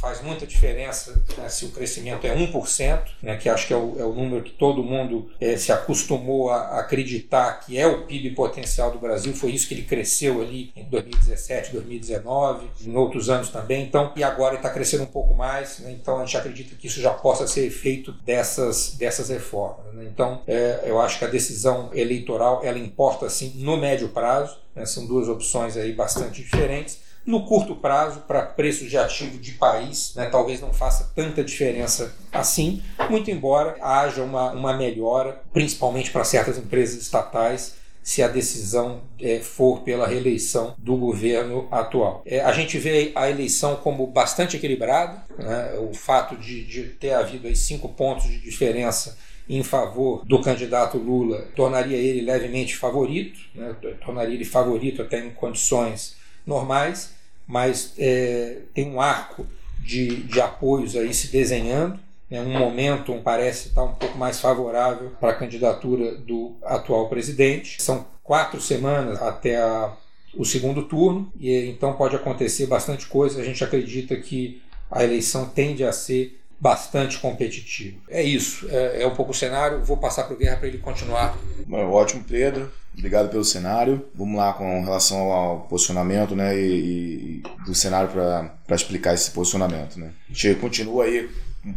faz 0.00 0.22
muita 0.22 0.46
diferença 0.46 1.22
né, 1.36 1.48
se 1.50 1.66
o 1.66 1.68
crescimento 1.68 2.26
é 2.26 2.34
1%, 2.34 3.02
né, 3.22 3.36
que 3.36 3.50
acho 3.50 3.66
que 3.66 3.74
é 3.74 3.76
o, 3.76 3.96
é 3.98 4.04
o 4.04 4.14
número 4.14 4.42
que 4.42 4.52
todo 4.52 4.82
mundo 4.82 5.30
é, 5.38 5.58
se 5.58 5.70
acostumou 5.70 6.48
a 6.48 6.80
acreditar 6.80 7.60
que 7.60 7.78
é 7.78 7.86
o 7.86 8.06
PIB 8.06 8.30
potencial 8.30 8.90
do 8.90 8.98
Brasil, 8.98 9.34
foi 9.34 9.50
isso 9.50 9.68
que 9.68 9.74
ele 9.74 9.82
cresceu 9.82 10.40
ali 10.40 10.72
em 10.74 10.84
2017, 10.84 11.72
2019, 11.72 12.66
em 12.82 12.96
outros 12.96 13.28
anos 13.28 13.50
também, 13.50 13.84
então, 13.84 14.12
e 14.16 14.24
agora 14.24 14.54
está 14.54 14.70
crescendo 14.70 15.02
um 15.02 15.06
pouco 15.06 15.34
mais, 15.34 15.80
né, 15.80 15.92
então 15.92 16.18
a 16.18 16.24
gente 16.24 16.36
acredita 16.36 16.74
que 16.74 16.86
isso 16.86 17.00
já 17.00 17.12
possa 17.12 17.46
ser 17.46 17.66
efeito 17.66 18.12
dessas, 18.24 18.94
dessas 18.94 19.28
reformas. 19.28 19.92
Né, 19.92 20.08
então, 20.10 20.40
é, 20.46 20.84
eu 20.86 20.98
acho 20.98 21.18
que 21.18 21.26
a 21.26 21.28
decisão 21.28 21.90
eleitoral, 21.92 22.62
ela 22.64 22.78
importa 22.78 23.28
sim 23.28 23.52
no 23.56 23.76
médio 23.76 24.08
prazo, 24.08 24.56
né, 24.74 24.86
são 24.86 25.06
duas 25.06 25.28
opções 25.28 25.76
aí 25.76 25.92
bastante 25.92 26.42
diferentes, 26.42 27.09
no 27.24 27.44
curto 27.44 27.76
prazo, 27.76 28.20
para 28.20 28.42
preços 28.42 28.88
de 28.88 28.96
ativo 28.96 29.38
de 29.38 29.52
país, 29.52 30.14
né, 30.14 30.26
talvez 30.26 30.60
não 30.60 30.72
faça 30.72 31.12
tanta 31.14 31.44
diferença 31.44 32.14
assim, 32.32 32.82
muito 33.08 33.30
embora 33.30 33.76
haja 33.80 34.22
uma, 34.22 34.52
uma 34.52 34.72
melhora, 34.76 35.40
principalmente 35.52 36.10
para 36.10 36.24
certas 36.24 36.56
empresas 36.58 37.00
estatais, 37.00 37.78
se 38.02 38.22
a 38.22 38.28
decisão 38.28 39.02
é, 39.20 39.40
for 39.40 39.82
pela 39.82 40.06
reeleição 40.06 40.74
do 40.78 40.96
governo 40.96 41.68
atual. 41.70 42.22
É, 42.24 42.40
a 42.40 42.50
gente 42.50 42.78
vê 42.78 43.12
a 43.14 43.28
eleição 43.28 43.76
como 43.76 44.06
bastante 44.06 44.56
equilibrada, 44.56 45.22
né, 45.38 45.74
o 45.78 45.92
fato 45.92 46.36
de, 46.36 46.64
de 46.64 46.84
ter 46.84 47.12
havido 47.12 47.46
aí 47.46 47.54
cinco 47.54 47.88
pontos 47.90 48.24
de 48.24 48.40
diferença 48.40 49.18
em 49.48 49.62
favor 49.62 50.24
do 50.24 50.40
candidato 50.40 50.96
Lula 50.96 51.48
tornaria 51.56 51.96
ele 51.96 52.22
levemente 52.22 52.76
favorito, 52.76 53.38
né, 53.54 53.74
tornaria 54.04 54.34
ele 54.34 54.44
favorito 54.44 55.02
até 55.02 55.18
em 55.18 55.30
condições 55.30 56.19
normais, 56.50 57.14
mas 57.46 57.94
é, 57.96 58.58
tem 58.74 58.90
um 58.90 59.00
arco 59.00 59.46
de, 59.78 60.24
de 60.24 60.40
apoios 60.40 60.94
aí 60.96 61.14
se 61.14 61.28
desenhando. 61.28 61.98
Né, 62.28 62.40
um 62.40 62.58
momento 62.58 63.12
parece 63.24 63.68
estar 63.68 63.84
um 63.84 63.94
pouco 63.94 64.18
mais 64.18 64.38
favorável 64.38 65.10
para 65.18 65.30
a 65.30 65.34
candidatura 65.34 66.16
do 66.16 66.56
atual 66.62 67.08
presidente. 67.08 67.82
São 67.82 68.06
quatro 68.22 68.60
semanas 68.60 69.20
até 69.22 69.56
a, 69.56 69.92
o 70.36 70.44
segundo 70.44 70.82
turno, 70.82 71.32
e 71.38 71.68
então 71.68 71.94
pode 71.94 72.14
acontecer 72.14 72.66
bastante 72.66 73.06
coisa. 73.06 73.40
A 73.40 73.44
gente 73.44 73.64
acredita 73.64 74.14
que 74.16 74.62
a 74.90 75.02
eleição 75.02 75.46
tende 75.46 75.84
a 75.84 75.92
ser 75.92 76.40
bastante 76.60 77.18
competitivo. 77.18 78.00
É 78.08 78.22
isso, 78.22 78.68
é, 78.68 79.02
é 79.02 79.06
um 79.06 79.14
pouco 79.14 79.32
o 79.32 79.34
cenário. 79.34 79.82
Vou 79.82 79.96
passar 79.96 80.24
para 80.24 80.34
o 80.34 80.36
Guerra 80.36 80.58
para 80.58 80.68
ele 80.68 80.78
continuar. 80.78 81.36
Ótimo, 81.68 82.22
Pedro. 82.22 82.70
Obrigado 82.96 83.30
pelo 83.30 83.44
cenário. 83.44 84.04
Vamos 84.14 84.36
lá 84.36 84.52
com 84.52 84.82
relação 84.82 85.32
ao 85.32 85.60
posicionamento 85.60 86.34
né, 86.36 86.58
e, 86.58 87.40
e 87.40 87.64
do 87.64 87.74
cenário 87.74 88.10
para 88.10 88.76
explicar 88.76 89.14
esse 89.14 89.30
posicionamento. 89.30 89.98
Né. 89.98 90.10
A 90.28 90.32
gente 90.32 90.60
continua 90.60 91.04
aí 91.04 91.28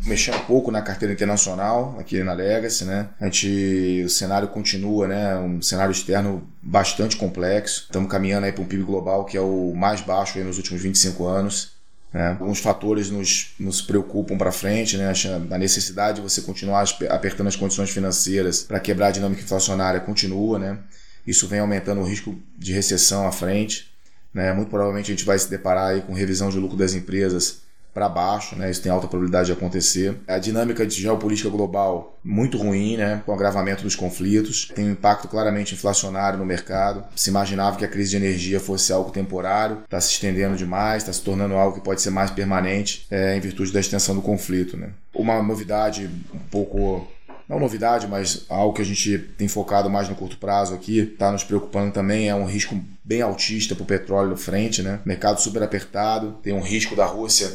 mexendo 0.05 0.35
um 0.35 0.45
pouco 0.45 0.71
na 0.71 0.81
carteira 0.81 1.13
internacional 1.13 1.97
aqui 1.99 2.23
na 2.23 2.33
Legacy, 2.33 2.85
né? 2.85 3.09
A 3.19 3.25
gente, 3.25 4.03
o 4.05 4.09
cenário 4.09 4.47
continua, 4.47 5.07
né? 5.07 5.37
Um 5.37 5.61
cenário 5.61 5.91
externo 5.91 6.47
bastante 6.61 7.17
complexo. 7.17 7.83
Estamos 7.83 8.09
caminhando 8.09 8.45
aí 8.45 8.51
para 8.51 8.61
um 8.61 8.67
PIB 8.67 8.83
global 8.83 9.25
que 9.25 9.37
é 9.37 9.41
o 9.41 9.73
mais 9.75 10.01
baixo 10.01 10.39
nos 10.39 10.57
últimos 10.57 10.81
25 10.81 11.25
anos. 11.25 11.73
Né? 12.13 12.29
Alguns 12.39 12.59
fatores 12.59 13.09
nos, 13.09 13.53
nos 13.59 13.81
preocupam 13.81 14.37
para 14.37 14.51
frente, 14.51 14.95
né? 14.97 15.11
a 15.49 15.57
necessidade 15.57 16.17
de 16.17 16.21
você 16.21 16.41
continuar 16.41 16.85
apertando 17.09 17.47
as 17.47 17.55
condições 17.55 17.89
financeiras 17.89 18.61
para 18.61 18.79
quebrar 18.79 19.07
a 19.07 19.11
dinâmica 19.11 19.41
inflacionária 19.41 19.99
continua. 19.99 20.59
Né? 20.59 20.77
Isso 21.25 21.47
vem 21.47 21.59
aumentando 21.59 22.01
o 22.01 22.03
risco 22.03 22.39
de 22.57 22.71
recessão 22.71 23.27
à 23.27 23.31
frente. 23.31 23.91
Né? 24.33 24.53
Muito 24.53 24.69
provavelmente 24.69 25.11
a 25.11 25.15
gente 25.15 25.25
vai 25.25 25.39
se 25.39 25.49
deparar 25.49 25.93
aí 25.93 26.01
com 26.01 26.13
revisão 26.13 26.49
de 26.49 26.59
lucro 26.59 26.77
das 26.77 26.93
empresas 26.93 27.62
para 27.93 28.09
baixo, 28.09 28.55
né? 28.55 28.71
Isso 28.71 28.81
tem 28.81 28.91
alta 28.91 29.07
probabilidade 29.07 29.47
de 29.47 29.51
acontecer. 29.51 30.17
A 30.27 30.39
dinâmica 30.39 30.85
de 30.85 30.99
geopolítica 30.99 31.49
global 31.49 32.17
muito 32.23 32.57
ruim, 32.57 32.97
né? 32.97 33.21
Com 33.25 33.31
o 33.31 33.35
agravamento 33.35 33.83
dos 33.83 33.95
conflitos, 33.95 34.71
tem 34.73 34.85
um 34.85 34.91
impacto 34.91 35.27
claramente 35.27 35.73
inflacionário 35.73 36.39
no 36.39 36.45
mercado. 36.45 37.03
Se 37.15 37.29
imaginava 37.29 37.77
que 37.77 37.85
a 37.85 37.87
crise 37.87 38.11
de 38.11 38.17
energia 38.17 38.59
fosse 38.59 38.91
algo 38.91 39.11
temporário, 39.11 39.81
está 39.83 40.01
se 40.01 40.11
estendendo 40.11 40.55
demais, 40.55 41.03
está 41.03 41.13
se 41.13 41.21
tornando 41.21 41.53
algo 41.55 41.75
que 41.77 41.83
pode 41.83 42.01
ser 42.01 42.09
mais 42.09 42.31
permanente 42.31 43.05
é, 43.11 43.35
em 43.37 43.39
virtude 43.39 43.71
da 43.71 43.79
extensão 43.79 44.15
do 44.15 44.21
conflito, 44.21 44.75
né? 44.75 44.89
Uma 45.13 45.43
novidade 45.43 46.09
um 46.33 46.39
pouco 46.49 47.07
não 47.47 47.59
novidade, 47.59 48.07
mas 48.07 48.45
algo 48.49 48.73
que 48.73 48.81
a 48.81 48.85
gente 48.85 49.17
tem 49.37 49.47
focado 49.47 49.89
mais 49.89 50.07
no 50.09 50.15
curto 50.15 50.37
prazo 50.37 50.73
aqui, 50.73 50.99
está 50.99 51.31
nos 51.31 51.43
preocupando 51.43 51.91
também, 51.91 52.29
é 52.29 52.35
um 52.35 52.45
risco 52.45 52.79
bem 53.03 53.21
altista 53.21 53.75
para 53.75 53.83
o 53.83 53.85
petróleo 53.85 54.35
frente, 54.37 54.81
né? 54.81 54.99
Mercado 55.05 55.41
super 55.41 55.61
apertado, 55.61 56.37
tem 56.41 56.53
um 56.53 56.61
risco 56.61 56.95
da 56.95 57.05
Rússia 57.05 57.51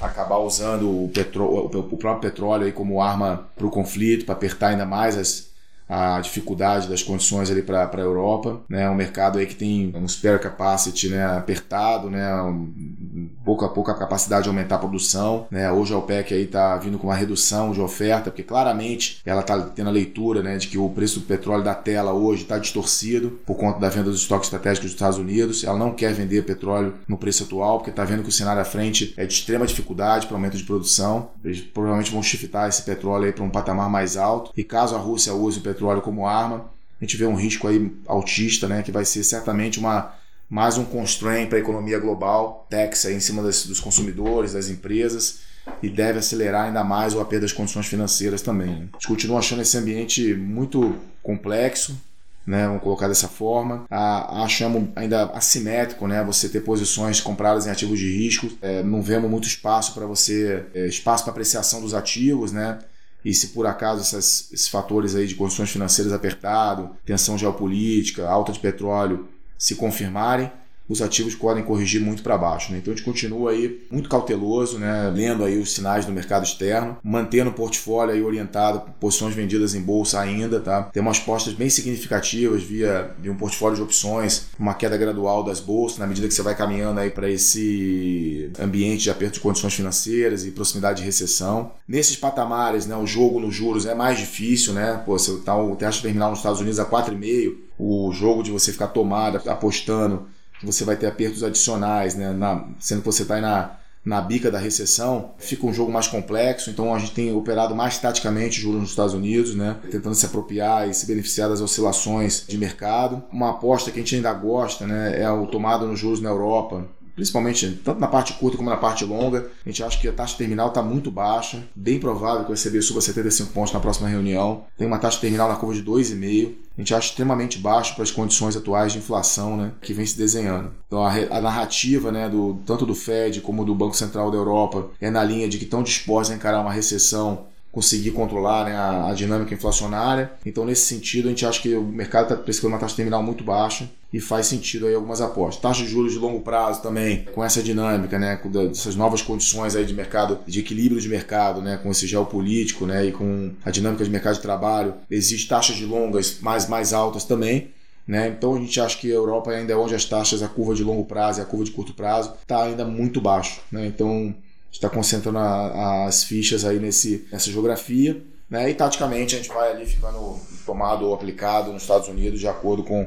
acabar 0.00 0.38
usando 0.38 1.04
o, 1.04 1.08
petro, 1.08 1.44
o 1.44 1.96
próprio 1.96 2.30
petróleo 2.30 2.66
aí 2.66 2.72
como 2.72 3.00
arma 3.00 3.48
para 3.56 3.66
o 3.66 3.70
conflito, 3.70 4.24
para 4.24 4.34
apertar 4.34 4.68
ainda 4.68 4.86
mais 4.86 5.16
as, 5.16 5.50
a 5.88 6.20
dificuldade 6.20 6.88
das 6.88 7.02
condições 7.02 7.50
ali 7.50 7.62
para 7.62 7.88
a 7.92 8.00
Europa, 8.00 8.60
né? 8.68 8.90
Um 8.90 8.94
mercado 8.94 9.38
aí 9.38 9.46
que 9.46 9.54
tem 9.54 9.92
um 9.94 10.06
spare 10.08 10.38
capacity, 10.38 11.08
né? 11.08 11.24
Apertado, 11.24 12.10
né? 12.10 12.42
Um, 12.42 13.30
pouca 13.44 13.68
pouca 13.68 13.94
capacidade 13.94 14.44
de 14.44 14.48
aumentar 14.48 14.76
a 14.76 14.78
produção, 14.78 15.46
né? 15.50 15.70
Hoje 15.70 15.94
a 15.94 15.98
OPEC 15.98 16.34
aí 16.34 16.42
está 16.42 16.76
vindo 16.76 16.98
com 16.98 17.06
uma 17.06 17.14
redução 17.14 17.72
de 17.72 17.80
oferta, 17.80 18.30
porque 18.30 18.42
claramente 18.42 19.20
ela 19.24 19.40
está 19.40 19.60
tendo 19.60 19.88
a 19.88 19.92
leitura, 19.92 20.42
né? 20.42 20.56
De 20.56 20.66
que 20.66 20.76
o 20.76 20.88
preço 20.90 21.20
do 21.20 21.26
petróleo 21.26 21.62
da 21.62 21.74
tela 21.74 22.12
hoje 22.12 22.42
está 22.42 22.58
distorcido 22.58 23.38
por 23.46 23.56
conta 23.56 23.78
da 23.78 23.88
venda 23.88 24.10
dos 24.10 24.22
estoques 24.22 24.46
estratégicos 24.48 24.90
dos 24.90 24.94
Estados 24.94 25.18
Unidos. 25.18 25.62
Ela 25.62 25.78
não 25.78 25.92
quer 25.92 26.12
vender 26.12 26.42
petróleo 26.42 26.94
no 27.06 27.16
preço 27.16 27.44
atual, 27.44 27.78
porque 27.78 27.90
está 27.90 28.04
vendo 28.04 28.24
que 28.24 28.28
o 28.28 28.32
cenário 28.32 28.60
à 28.60 28.64
frente 28.64 29.14
é 29.16 29.24
de 29.24 29.32
extrema 29.32 29.66
dificuldade 29.66 30.26
para 30.26 30.36
aumento 30.36 30.56
de 30.56 30.64
produção. 30.64 31.30
Eles 31.44 31.60
provavelmente 31.60 32.10
vão 32.10 32.22
shiftar 32.22 32.68
esse 32.68 32.82
petróleo 32.82 33.26
aí 33.26 33.32
para 33.32 33.44
um 33.44 33.50
patamar 33.50 33.88
mais 33.88 34.16
alto. 34.16 34.50
E 34.56 34.64
caso 34.64 34.96
a 34.96 34.98
Rússia 34.98 35.32
use 35.32 35.58
o 35.58 35.62
petróleo 35.62 35.75
petróleo 35.76 36.00
como 36.00 36.26
arma, 36.26 36.70
a 37.00 37.04
gente 37.04 37.16
vê 37.16 37.26
um 37.26 37.34
risco 37.34 37.68
aí 37.68 37.92
altista, 38.06 38.66
né, 38.66 38.82
que 38.82 38.90
vai 38.90 39.04
ser 39.04 39.22
certamente 39.22 39.78
uma 39.78 40.14
mais 40.48 40.78
um 40.78 40.84
constraint 40.84 41.48
para 41.48 41.58
a 41.58 41.60
economia 41.60 41.98
global, 41.98 42.66
tax 42.70 43.04
aí 43.04 43.14
em 43.14 43.20
cima 43.20 43.42
das, 43.42 43.66
dos 43.66 43.80
consumidores, 43.80 44.52
das 44.52 44.68
empresas, 44.68 45.40
e 45.82 45.90
deve 45.90 46.20
acelerar 46.20 46.66
ainda 46.66 46.84
mais 46.84 47.14
o 47.14 47.20
aperto 47.20 47.42
das 47.42 47.52
condições 47.52 47.86
financeiras 47.86 48.40
também. 48.40 48.68
Né? 48.68 48.88
A 48.92 48.96
gente 48.96 49.08
continua 49.08 49.40
achando 49.40 49.62
esse 49.62 49.76
ambiente 49.76 50.34
muito 50.34 50.94
complexo, 51.22 52.00
né, 52.46 52.64
vamos 52.68 52.82
colocar 52.82 53.08
dessa 53.08 53.26
forma. 53.26 53.84
A, 53.90 54.44
achamos 54.44 54.88
ainda 54.94 55.24
assimétrico, 55.32 56.06
né, 56.06 56.22
você 56.22 56.48
ter 56.48 56.60
posições 56.60 57.20
compradas 57.20 57.66
em 57.66 57.70
ativos 57.70 57.98
de 57.98 58.08
risco. 58.08 58.48
É, 58.62 58.84
não 58.84 59.02
vemos 59.02 59.28
muito 59.28 59.48
espaço 59.48 59.92
para 59.92 60.06
você, 60.06 60.64
é, 60.72 60.86
espaço 60.86 61.24
para 61.24 61.32
apreciação 61.32 61.80
dos 61.80 61.92
ativos, 61.92 62.52
né? 62.52 62.78
E 63.26 63.34
se 63.34 63.48
por 63.48 63.66
acaso 63.66 64.02
essas, 64.02 64.52
esses 64.52 64.68
fatores 64.68 65.16
aí 65.16 65.26
de 65.26 65.34
condições 65.34 65.68
financeiras 65.68 66.12
apertado, 66.12 66.96
tensão 67.04 67.36
geopolítica, 67.36 68.28
alta 68.28 68.52
de 68.52 68.60
petróleo 68.60 69.26
se 69.58 69.74
confirmarem, 69.74 70.48
os 70.88 71.02
ativos 71.02 71.34
podem 71.34 71.64
corrigir 71.64 72.00
muito 72.00 72.22
para 72.22 72.38
baixo. 72.38 72.72
Né? 72.72 72.78
Então 72.78 72.92
a 72.92 72.96
gente 72.96 73.04
continua 73.04 73.50
aí 73.50 73.82
muito 73.90 74.08
cauteloso, 74.08 74.78
né? 74.78 75.12
lendo 75.14 75.44
aí 75.44 75.58
os 75.58 75.72
sinais 75.72 76.04
do 76.04 76.12
mercado 76.12 76.44
externo, 76.44 76.96
mantendo 77.02 77.50
o 77.50 77.52
portfólio 77.52 78.14
aí 78.14 78.22
orientado 78.22 78.80
por 78.80 78.92
posições 78.94 79.34
vendidas 79.34 79.74
em 79.74 79.80
bolsa 79.80 80.20
ainda. 80.20 80.60
Tá? 80.60 80.84
Tem 80.84 81.02
umas 81.02 81.18
postas 81.18 81.54
bem 81.54 81.68
significativas 81.68 82.62
via, 82.62 83.14
um 83.24 83.36
portfólio 83.36 83.76
de 83.76 83.82
opções, 83.82 84.46
uma 84.58 84.74
queda 84.74 84.96
gradual 84.96 85.42
das 85.42 85.60
bolsas, 85.60 85.98
na 85.98 86.06
medida 86.06 86.28
que 86.28 86.34
você 86.34 86.42
vai 86.42 86.54
caminhando 86.54 87.00
aí 87.00 87.10
para 87.10 87.28
esse 87.28 88.50
ambiente 88.58 89.04
de 89.04 89.10
aperto 89.10 89.34
de 89.34 89.40
condições 89.40 89.74
financeiras 89.74 90.44
e 90.44 90.50
proximidade 90.50 91.00
de 91.00 91.04
recessão. 91.04 91.72
Nesses 91.86 92.16
patamares, 92.16 92.86
né, 92.86 92.96
o 92.96 93.06
jogo 93.06 93.40
nos 93.40 93.54
juros 93.54 93.86
é 93.86 93.94
mais 93.94 94.18
difícil, 94.18 94.72
né? 94.72 95.02
Pô, 95.04 95.16
tá 95.44 95.56
o 95.56 95.76
taxa 95.76 96.02
terminal 96.02 96.30
nos 96.30 96.38
Estados 96.38 96.60
Unidos 96.60 96.78
a 96.78 96.84
4,5, 96.84 97.56
o 97.78 98.10
jogo 98.12 98.42
de 98.42 98.50
você 98.50 98.72
ficar 98.72 98.88
tomado 98.88 99.40
apostando 99.48 100.26
você 100.62 100.84
vai 100.84 100.96
ter 100.96 101.06
apertos 101.06 101.42
adicionais, 101.42 102.14
né? 102.14 102.32
Na, 102.32 102.66
sendo 102.78 103.00
que 103.00 103.06
você 103.06 103.22
está 103.22 103.40
na, 103.40 103.76
na 104.04 104.20
bica 104.20 104.50
da 104.50 104.58
recessão, 104.58 105.32
fica 105.36 105.66
um 105.66 105.72
jogo 105.72 105.90
mais 105.92 106.06
complexo. 106.06 106.70
Então 106.70 106.94
a 106.94 106.98
gente 106.98 107.12
tem 107.12 107.34
operado 107.34 107.74
mais 107.74 107.98
taticamente 107.98 108.60
juros 108.60 108.80
nos 108.80 108.90
Estados 108.90 109.14
Unidos, 109.14 109.54
né? 109.54 109.76
tentando 109.90 110.14
se 110.14 110.24
apropriar 110.24 110.88
e 110.88 110.94
se 110.94 111.06
beneficiar 111.06 111.48
das 111.48 111.60
oscilações 111.60 112.44
de 112.46 112.56
mercado. 112.56 113.22
Uma 113.32 113.50
aposta 113.50 113.90
que 113.90 113.98
a 113.98 114.02
gente 114.02 114.14
ainda 114.14 114.32
gosta 114.32 114.86
né? 114.86 115.20
é 115.20 115.30
o 115.30 115.46
tomado 115.46 115.86
nos 115.86 115.98
juros 115.98 116.20
na 116.20 116.30
Europa 116.30 116.86
principalmente 117.16 117.80
tanto 117.82 117.98
na 117.98 118.06
parte 118.06 118.34
curta 118.34 118.56
como 118.56 118.70
na 118.70 118.76
parte 118.76 119.04
longa. 119.04 119.50
A 119.64 119.68
gente 119.68 119.82
acha 119.82 119.98
que 119.98 120.06
a 120.06 120.12
taxa 120.12 120.36
terminal 120.36 120.68
está 120.68 120.82
muito 120.82 121.10
baixa, 121.10 121.64
bem 121.74 121.98
provável 121.98 122.44
que 122.44 122.52
o 122.52 122.54
ECB 122.54 122.82
suba 122.82 123.00
75 123.00 123.52
pontos 123.52 123.72
na 123.72 123.80
próxima 123.80 124.08
reunião. 124.08 124.64
Tem 124.76 124.86
uma 124.86 124.98
taxa 124.98 125.18
terminal 125.18 125.48
na 125.48 125.56
curva 125.56 125.74
de 125.74 125.82
2,5. 125.82 126.52
A 126.76 126.80
gente 126.80 126.94
acha 126.94 127.08
extremamente 127.08 127.58
baixo 127.58 127.94
para 127.94 128.04
as 128.04 128.10
condições 128.10 128.54
atuais 128.54 128.92
de 128.92 128.98
inflação 128.98 129.56
né, 129.56 129.72
que 129.80 129.94
vem 129.94 130.04
se 130.04 130.16
desenhando. 130.16 130.70
Então 130.86 131.02
a, 131.02 131.10
a 131.10 131.40
narrativa 131.40 132.12
né, 132.12 132.28
do, 132.28 132.60
tanto 132.66 132.84
do 132.84 132.94
Fed 132.94 133.40
como 133.40 133.64
do 133.64 133.74
Banco 133.74 133.96
Central 133.96 134.30
da 134.30 134.36
Europa 134.36 134.90
é 135.00 135.10
na 135.10 135.24
linha 135.24 135.48
de 135.48 135.56
que 135.56 135.64
estão 135.64 135.82
dispostos 135.82 136.32
a 136.32 136.36
encarar 136.36 136.60
uma 136.60 136.72
recessão 136.72 137.46
conseguir 137.72 138.12
controlar 138.12 138.64
né, 138.64 138.74
a, 138.74 139.10
a, 139.10 139.12
dinâmica 139.12 139.52
inflacionária. 139.52 140.32
Então, 140.46 140.64
nesse 140.64 140.86
sentido, 140.86 141.26
a 141.26 141.28
gente 141.28 141.44
acha 141.44 141.60
que 141.60 141.74
o 141.74 141.82
mercado 141.82 142.22
está 142.22 142.34
precificando 142.34 142.72
uma 142.72 142.80
taxa 142.80 142.96
terminal 142.96 143.22
muito 143.22 143.44
baixa 143.44 143.86
e 144.16 144.20
faz 144.20 144.46
sentido 144.46 144.86
aí 144.86 144.94
algumas 144.94 145.20
apostas. 145.20 145.60
Taxa 145.60 145.82
de 145.82 145.88
juros 145.90 146.14
de 146.14 146.18
longo 146.18 146.40
prazo 146.40 146.80
também, 146.80 147.26
com 147.34 147.44
essa 147.44 147.62
dinâmica, 147.62 148.18
né, 148.18 148.36
com 148.36 148.50
essas 148.70 148.96
novas 148.96 149.20
condições 149.20 149.76
aí 149.76 149.84
de 149.84 149.92
mercado, 149.92 150.38
de 150.46 150.58
equilíbrio 150.58 150.98
de 150.98 151.06
mercado, 151.06 151.60
né, 151.60 151.78
com 151.82 151.90
esse 151.90 152.06
geopolítico, 152.06 152.86
né, 152.86 153.04
e 153.04 153.12
com 153.12 153.52
a 153.62 153.70
dinâmica 153.70 154.02
de 154.02 154.08
mercado 154.08 154.36
de 154.36 154.40
trabalho, 154.40 154.94
existe 155.10 155.46
taxas 155.46 155.76
de 155.76 155.84
longas 155.84 156.40
mais 156.40 156.66
mais 156.66 156.94
altas 156.94 157.24
também. 157.24 157.74
Né? 158.08 158.28
Então 158.28 158.54
a 158.54 158.58
gente 158.58 158.80
acha 158.80 158.96
que 158.96 159.10
a 159.10 159.14
Europa 159.14 159.50
ainda 159.50 159.74
é 159.74 159.76
onde 159.76 159.94
as 159.94 160.06
taxas, 160.06 160.42
a 160.42 160.48
curva 160.48 160.74
de 160.74 160.82
longo 160.82 161.04
prazo 161.04 161.40
e 161.40 161.42
a 161.42 161.44
curva 161.44 161.66
de 161.66 161.72
curto 161.72 161.92
prazo 161.92 162.32
está 162.40 162.62
ainda 162.62 162.86
muito 162.86 163.20
baixo. 163.20 163.60
Né? 163.70 163.86
Então 163.86 164.34
está 164.72 164.88
concentrando 164.88 165.38
a, 165.38 166.06
as 166.06 166.24
fichas 166.24 166.64
aí 166.64 166.78
nesse, 166.78 167.26
nessa 167.30 167.50
geografia. 167.50 168.22
Né? 168.48 168.70
E 168.70 168.74
taticamente 168.74 169.34
a 169.34 169.38
gente 169.38 169.48
vai 169.50 169.72
ali 169.72 169.84
ficando 169.84 170.40
tomado 170.64 171.04
ou 171.04 171.12
aplicado 171.12 171.70
nos 171.72 171.82
Estados 171.82 172.08
Unidos 172.08 172.40
de 172.40 172.48
acordo 172.48 172.82
com, 172.82 173.06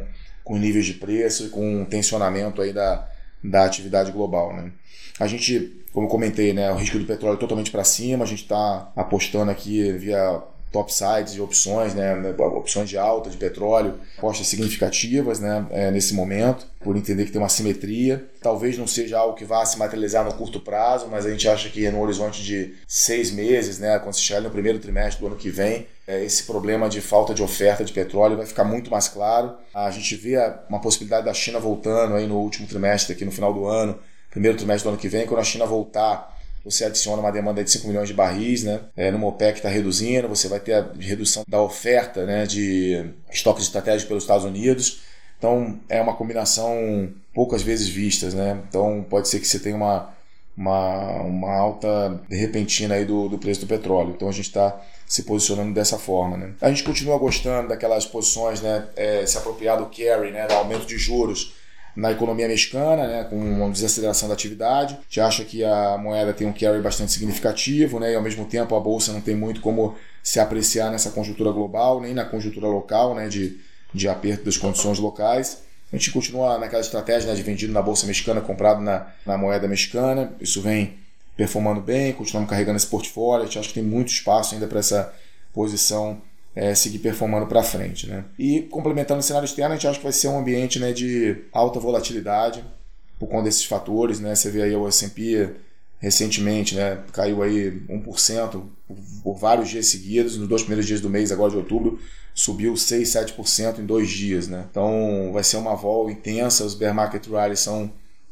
com 0.49 0.57
níveis 0.57 0.87
de 0.87 0.95
preço 0.95 1.45
e 1.45 1.49
com 1.49 1.83
o 1.83 1.85
tensionamento 1.85 2.59
aí 2.59 2.73
da, 2.73 3.07
da 3.43 3.65
atividade 3.65 4.11
global. 4.11 4.51
Né? 4.51 4.71
A 5.19 5.27
gente, 5.27 5.85
como 5.93 6.07
comentei, 6.07 6.53
né, 6.53 6.71
o 6.71 6.75
risco 6.75 6.97
do 6.97 7.05
petróleo 7.05 7.35
é 7.35 7.39
totalmente 7.39 7.69
para 7.69 7.83
cima, 7.83 8.23
a 8.23 8.27
gente 8.27 8.41
está 8.41 8.91
apostando 8.95 9.51
aqui 9.51 9.91
via 9.91 10.41
top 10.71 10.93
sites 10.93 11.33
de 11.33 11.41
opções, 11.41 11.93
né, 11.93 12.13
opções 12.55 12.89
de 12.89 12.97
alta 12.97 13.29
de 13.29 13.37
petróleo, 13.37 13.99
apostas 14.17 14.47
significativas 14.47 15.39
né, 15.39 15.65
é, 15.71 15.91
nesse 15.91 16.13
momento, 16.13 16.67
por 16.79 16.95
entender 16.95 17.25
que 17.25 17.31
tem 17.31 17.41
uma 17.41 17.49
simetria. 17.49 18.29
Talvez 18.41 18.77
não 18.77 18.85
seja 18.85 19.17
algo 19.17 19.35
que 19.35 19.45
vá 19.45 19.65
se 19.65 19.77
materializar 19.77 20.23
no 20.23 20.33
curto 20.33 20.59
prazo, 20.59 21.07
mas 21.09 21.25
a 21.25 21.31
gente 21.31 21.47
acha 21.47 21.69
que 21.69 21.89
no 21.89 22.01
horizonte 22.01 22.43
de 22.43 22.75
seis 22.87 23.31
meses, 23.31 23.79
né, 23.79 23.97
quando 23.99 24.13
se 24.13 24.21
chegar 24.21 24.41
no 24.41 24.51
primeiro 24.51 24.79
trimestre 24.79 25.21
do 25.21 25.27
ano 25.27 25.35
que 25.35 25.49
vem, 25.49 25.87
é, 26.07 26.23
esse 26.23 26.43
problema 26.43 26.87
de 26.87 27.01
falta 27.01 27.33
de 27.33 27.41
oferta 27.41 27.83
de 27.83 27.93
petróleo 27.93 28.37
vai 28.37 28.45
ficar 28.45 28.63
muito 28.63 28.91
mais 28.91 29.07
claro. 29.07 29.55
A 29.73 29.89
gente 29.91 30.15
vê 30.15 30.37
uma 30.69 30.79
possibilidade 30.79 31.25
da 31.25 31.33
China 31.33 31.59
voltando 31.59 32.15
aí 32.15 32.27
no 32.27 32.37
último 32.37 32.67
trimestre, 32.67 33.13
aqui 33.13 33.25
no 33.25 33.31
final 33.31 33.53
do 33.53 33.65
ano, 33.65 33.97
primeiro 34.29 34.57
trimestre 34.57 34.83
do 34.83 34.89
ano 34.89 34.97
que 34.99 35.09
vem, 35.09 35.25
quando 35.25 35.39
a 35.39 35.43
China 35.43 35.65
voltar 35.65 36.38
você 36.63 36.85
adiciona 36.85 37.21
uma 37.21 37.31
demanda 37.31 37.63
de 37.63 37.71
5 37.71 37.87
milhões 37.87 38.07
de 38.07 38.13
barris, 38.13 38.63
né? 38.63 38.81
É, 38.95 39.11
no 39.11 39.25
OPEC 39.27 39.57
está 39.57 39.69
reduzindo, 39.69 40.27
você 40.27 40.47
vai 40.47 40.59
ter 40.59 40.73
a 40.73 40.91
redução 40.99 41.43
da 41.47 41.61
oferta 41.61 42.25
né, 42.25 42.45
de 42.45 43.11
estoques 43.31 43.63
estratégicos 43.63 44.07
pelos 44.07 44.23
Estados 44.23 44.45
Unidos. 44.45 45.01
Então 45.37 45.79
é 45.87 46.01
uma 46.01 46.15
combinação 46.15 47.09
poucas 47.33 47.61
vezes 47.61 47.87
vistas, 47.87 48.33
né? 48.33 48.61
Então 48.67 49.05
pode 49.09 49.29
ser 49.29 49.39
que 49.39 49.47
você 49.47 49.59
tenha 49.59 49.75
uma, 49.75 50.13
uma, 50.55 51.21
uma 51.21 51.55
alta 51.55 52.21
repentina 52.29 52.95
aí 52.95 53.05
do, 53.05 53.29
do 53.29 53.37
preço 53.37 53.61
do 53.61 53.67
petróleo. 53.67 54.13
Então 54.15 54.27
a 54.27 54.33
gente 54.33 54.47
está 54.47 54.79
se 55.07 55.23
posicionando 55.23 55.73
dessa 55.73 55.97
forma. 55.97 56.37
Né? 56.37 56.53
A 56.61 56.69
gente 56.69 56.83
continua 56.83 57.17
gostando 57.17 57.69
daquelas 57.69 58.05
posições, 58.05 58.61
né? 58.61 58.87
É, 58.95 59.25
se 59.25 59.37
apropriar 59.37 59.77
do 59.77 59.85
carry, 59.85 60.31
né? 60.31 60.45
do 60.45 60.53
aumento 60.53 60.85
de 60.85 60.97
juros 60.97 61.58
na 61.95 62.11
economia 62.11 62.47
mexicana, 62.47 63.07
né, 63.07 63.23
com 63.29 63.35
uma 63.35 63.69
desaceleração 63.69 64.27
da 64.27 64.33
atividade. 64.33 64.93
A 64.93 65.03
gente 65.03 65.21
acha 65.21 65.43
que 65.43 65.63
a 65.63 65.97
moeda 65.97 66.33
tem 66.33 66.47
um 66.47 66.53
carry 66.53 66.81
bastante 66.81 67.11
significativo, 67.11 67.99
né, 67.99 68.13
e 68.13 68.15
ao 68.15 68.21
mesmo 68.21 68.45
tempo 68.45 68.75
a 68.75 68.79
bolsa 68.79 69.11
não 69.11 69.21
tem 69.21 69.35
muito 69.35 69.61
como 69.61 69.95
se 70.23 70.39
apreciar 70.39 70.91
nessa 70.91 71.11
conjuntura 71.11 71.51
global, 71.51 72.01
nem 72.01 72.13
na 72.13 72.25
conjuntura 72.25 72.67
local, 72.67 73.15
né, 73.15 73.27
de, 73.27 73.57
de 73.93 74.07
aperto 74.07 74.45
das 74.45 74.57
condições 74.57 74.99
locais. 74.99 75.63
A 75.91 75.95
gente 75.95 76.11
continua 76.11 76.57
naquela 76.59 76.81
estratégia 76.81 77.29
né, 77.29 77.35
de 77.35 77.41
vendido 77.41 77.73
na 77.73 77.81
bolsa 77.81 78.05
mexicana, 78.05 78.41
comprado 78.41 78.79
na, 78.81 79.07
na 79.25 79.37
moeda 79.37 79.67
mexicana. 79.67 80.31
Isso 80.39 80.61
vem 80.61 80.99
performando 81.35 81.81
bem, 81.81 82.13
continuamos 82.13 82.49
carregando 82.49 82.77
esse 82.77 82.85
portfólio. 82.85 83.43
A 83.43 83.45
gente 83.45 83.57
acha 83.57 83.69
que 83.69 83.73
tem 83.73 83.83
muito 83.83 84.09
espaço 84.09 84.53
ainda 84.53 84.67
para 84.67 84.79
essa 84.79 85.11
posição 85.51 86.21
é, 86.55 86.73
seguir 86.75 86.99
performando 86.99 87.47
para 87.47 87.63
frente. 87.63 88.07
Né? 88.07 88.25
E 88.37 88.61
complementando 88.61 89.19
o 89.19 89.23
cenário 89.23 89.45
externo, 89.45 89.73
a 89.73 89.77
gente 89.77 89.87
acha 89.87 89.97
que 89.97 90.03
vai 90.03 90.13
ser 90.13 90.27
um 90.27 90.39
ambiente 90.39 90.79
né, 90.79 90.91
de 90.91 91.43
alta 91.51 91.79
volatilidade 91.79 92.63
por 93.17 93.27
conta 93.27 93.43
desses 93.43 93.65
fatores. 93.65 94.19
Né? 94.19 94.35
Você 94.35 94.49
vê 94.49 94.63
aí 94.63 94.75
o 94.75 94.87
S&P 94.87 95.55
recentemente 95.99 96.75
né, 96.75 96.99
caiu 97.11 97.43
aí 97.43 97.71
1% 97.89 98.63
por 99.23 99.35
vários 99.35 99.69
dias 99.69 99.87
seguidos. 99.87 100.37
Nos 100.37 100.47
dois 100.47 100.61
primeiros 100.61 100.85
dias 100.85 101.01
do 101.01 101.09
mês, 101.09 101.31
agora 101.31 101.51
de 101.51 101.57
outubro, 101.57 101.99
subiu 102.33 102.75
6, 102.75 103.07
7% 103.07 103.79
em 103.79 103.85
dois 103.85 104.09
dias. 104.09 104.47
Né? 104.47 104.65
Então 104.69 105.31
vai 105.33 105.43
ser 105.43 105.57
uma 105.57 105.75
vol 105.75 106.09
intensa, 106.09 106.63
os 106.63 106.73
bear 106.73 106.93
market 106.93 107.27
rallies 107.27 107.59
são 107.59 107.91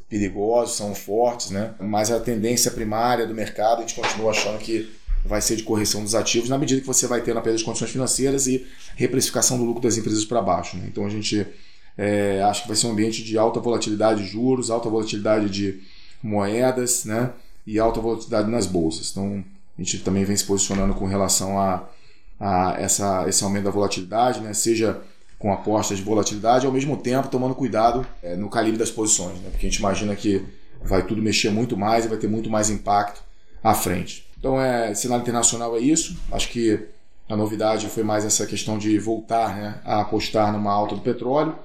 perigosos, 0.10 0.78
são 0.78 0.96
fortes, 0.96 1.52
né? 1.52 1.74
mas 1.80 2.10
a 2.10 2.20
tendência 2.20 2.72
primária 2.72 3.28
do 3.28 3.36
mercado, 3.36 3.80
a 3.80 3.82
gente 3.82 3.96
continua 3.96 4.32
achando 4.32 4.58
que 4.58 4.90
vai 5.28 5.42
ser 5.42 5.56
de 5.56 5.64
correção 5.64 6.02
dos 6.04 6.16
ativos 6.16 6.50
na 6.50 6.58
medida 6.58 6.82
que 6.82 6.88
você 6.88 7.06
vai 7.06 7.22
ter 7.22 7.36
a 7.36 7.42
perda 7.42 7.58
de 7.58 7.64
condições 7.64 7.92
financeiras 7.92 8.48
e 8.48 8.66
reprecificação 8.96 9.58
do 9.58 9.66
lucro 9.66 9.82
das 9.82 9.98
empresas 9.98 10.24
para 10.26 10.42
baixo. 10.42 10.78
Né? 10.78 10.86
Então 10.88 11.06
a 11.06 11.10
gente 11.10 11.46
é, 11.98 12.42
acho 12.44 12.62
que 12.62 12.68
vai 12.68 12.78
ser 12.78 12.88
um 12.88 12.92
ambiente 12.92 13.24
de 13.24 13.38
alta 13.38 13.60
volatilidade 13.60 14.24
de 14.24 14.30
juros, 14.30 14.72
alta 14.72 14.90
volatilidade 14.90 15.50
de 15.50 15.82
moedas 16.24 17.06
né? 17.06 17.32
e 17.66 17.78
alta 17.78 18.00
volatilidade 18.00 18.50
nas 18.50 18.66
bolsas. 18.66 19.12
Então 19.12 19.44
a 19.78 19.82
gente 19.82 20.00
também 20.00 20.24
vem 20.24 20.36
se 20.36 20.46
posicionando 20.46 20.94
com 20.96 21.06
relação 21.06 21.60
a, 21.60 21.88
a 22.40 22.76
essa, 22.80 23.28
esse 23.28 23.44
aumento 23.44 23.66
da 23.66 23.72
volatilidade, 23.72 24.40
né? 24.40 24.54
seja 24.54 25.02
com 25.38 25.54
apostas 25.54 26.00
de 26.00 26.04
volatilidade, 26.04 26.66
ao 26.66 26.72
mesmo 26.72 26.98
tempo 26.98 27.28
tomando 27.28 27.54
cuidado 27.54 28.06
é, 28.24 28.36
no 28.36 28.50
calibre 28.50 28.80
das 28.80 28.90
posições, 28.90 29.40
né? 29.40 29.50
porque 29.52 29.68
a 29.68 29.70
gente 29.70 29.80
imagina 29.80 30.16
que 30.16 30.44
vai 30.84 31.04
tudo 31.04 31.22
mexer 31.22 31.52
muito 31.52 31.76
mais 31.76 32.06
e 32.06 32.08
vai 32.08 32.18
ter 32.18 32.28
muito 32.28 32.50
mais 32.50 32.70
impacto 32.70 33.22
à 33.64 33.74
frente. 33.74 34.27
Então, 34.40 34.62
é, 34.62 34.94
cenário 34.94 35.24
internacional 35.24 35.76
é 35.76 35.80
isso. 35.80 36.18
Acho 36.32 36.50
que 36.50 36.80
a 37.30 37.36
novidade 37.36 37.88
foi 37.88 38.04
mais 38.04 38.24
essa 38.24 38.46
questão 38.46 38.78
de 38.78 38.98
voltar 38.98 39.56
né, 39.56 39.82
a 39.84 40.02
apostar 40.02 40.52
numa 40.52 40.72
alta 40.72 40.96
do 40.96 41.02
petróleo. 41.02 41.56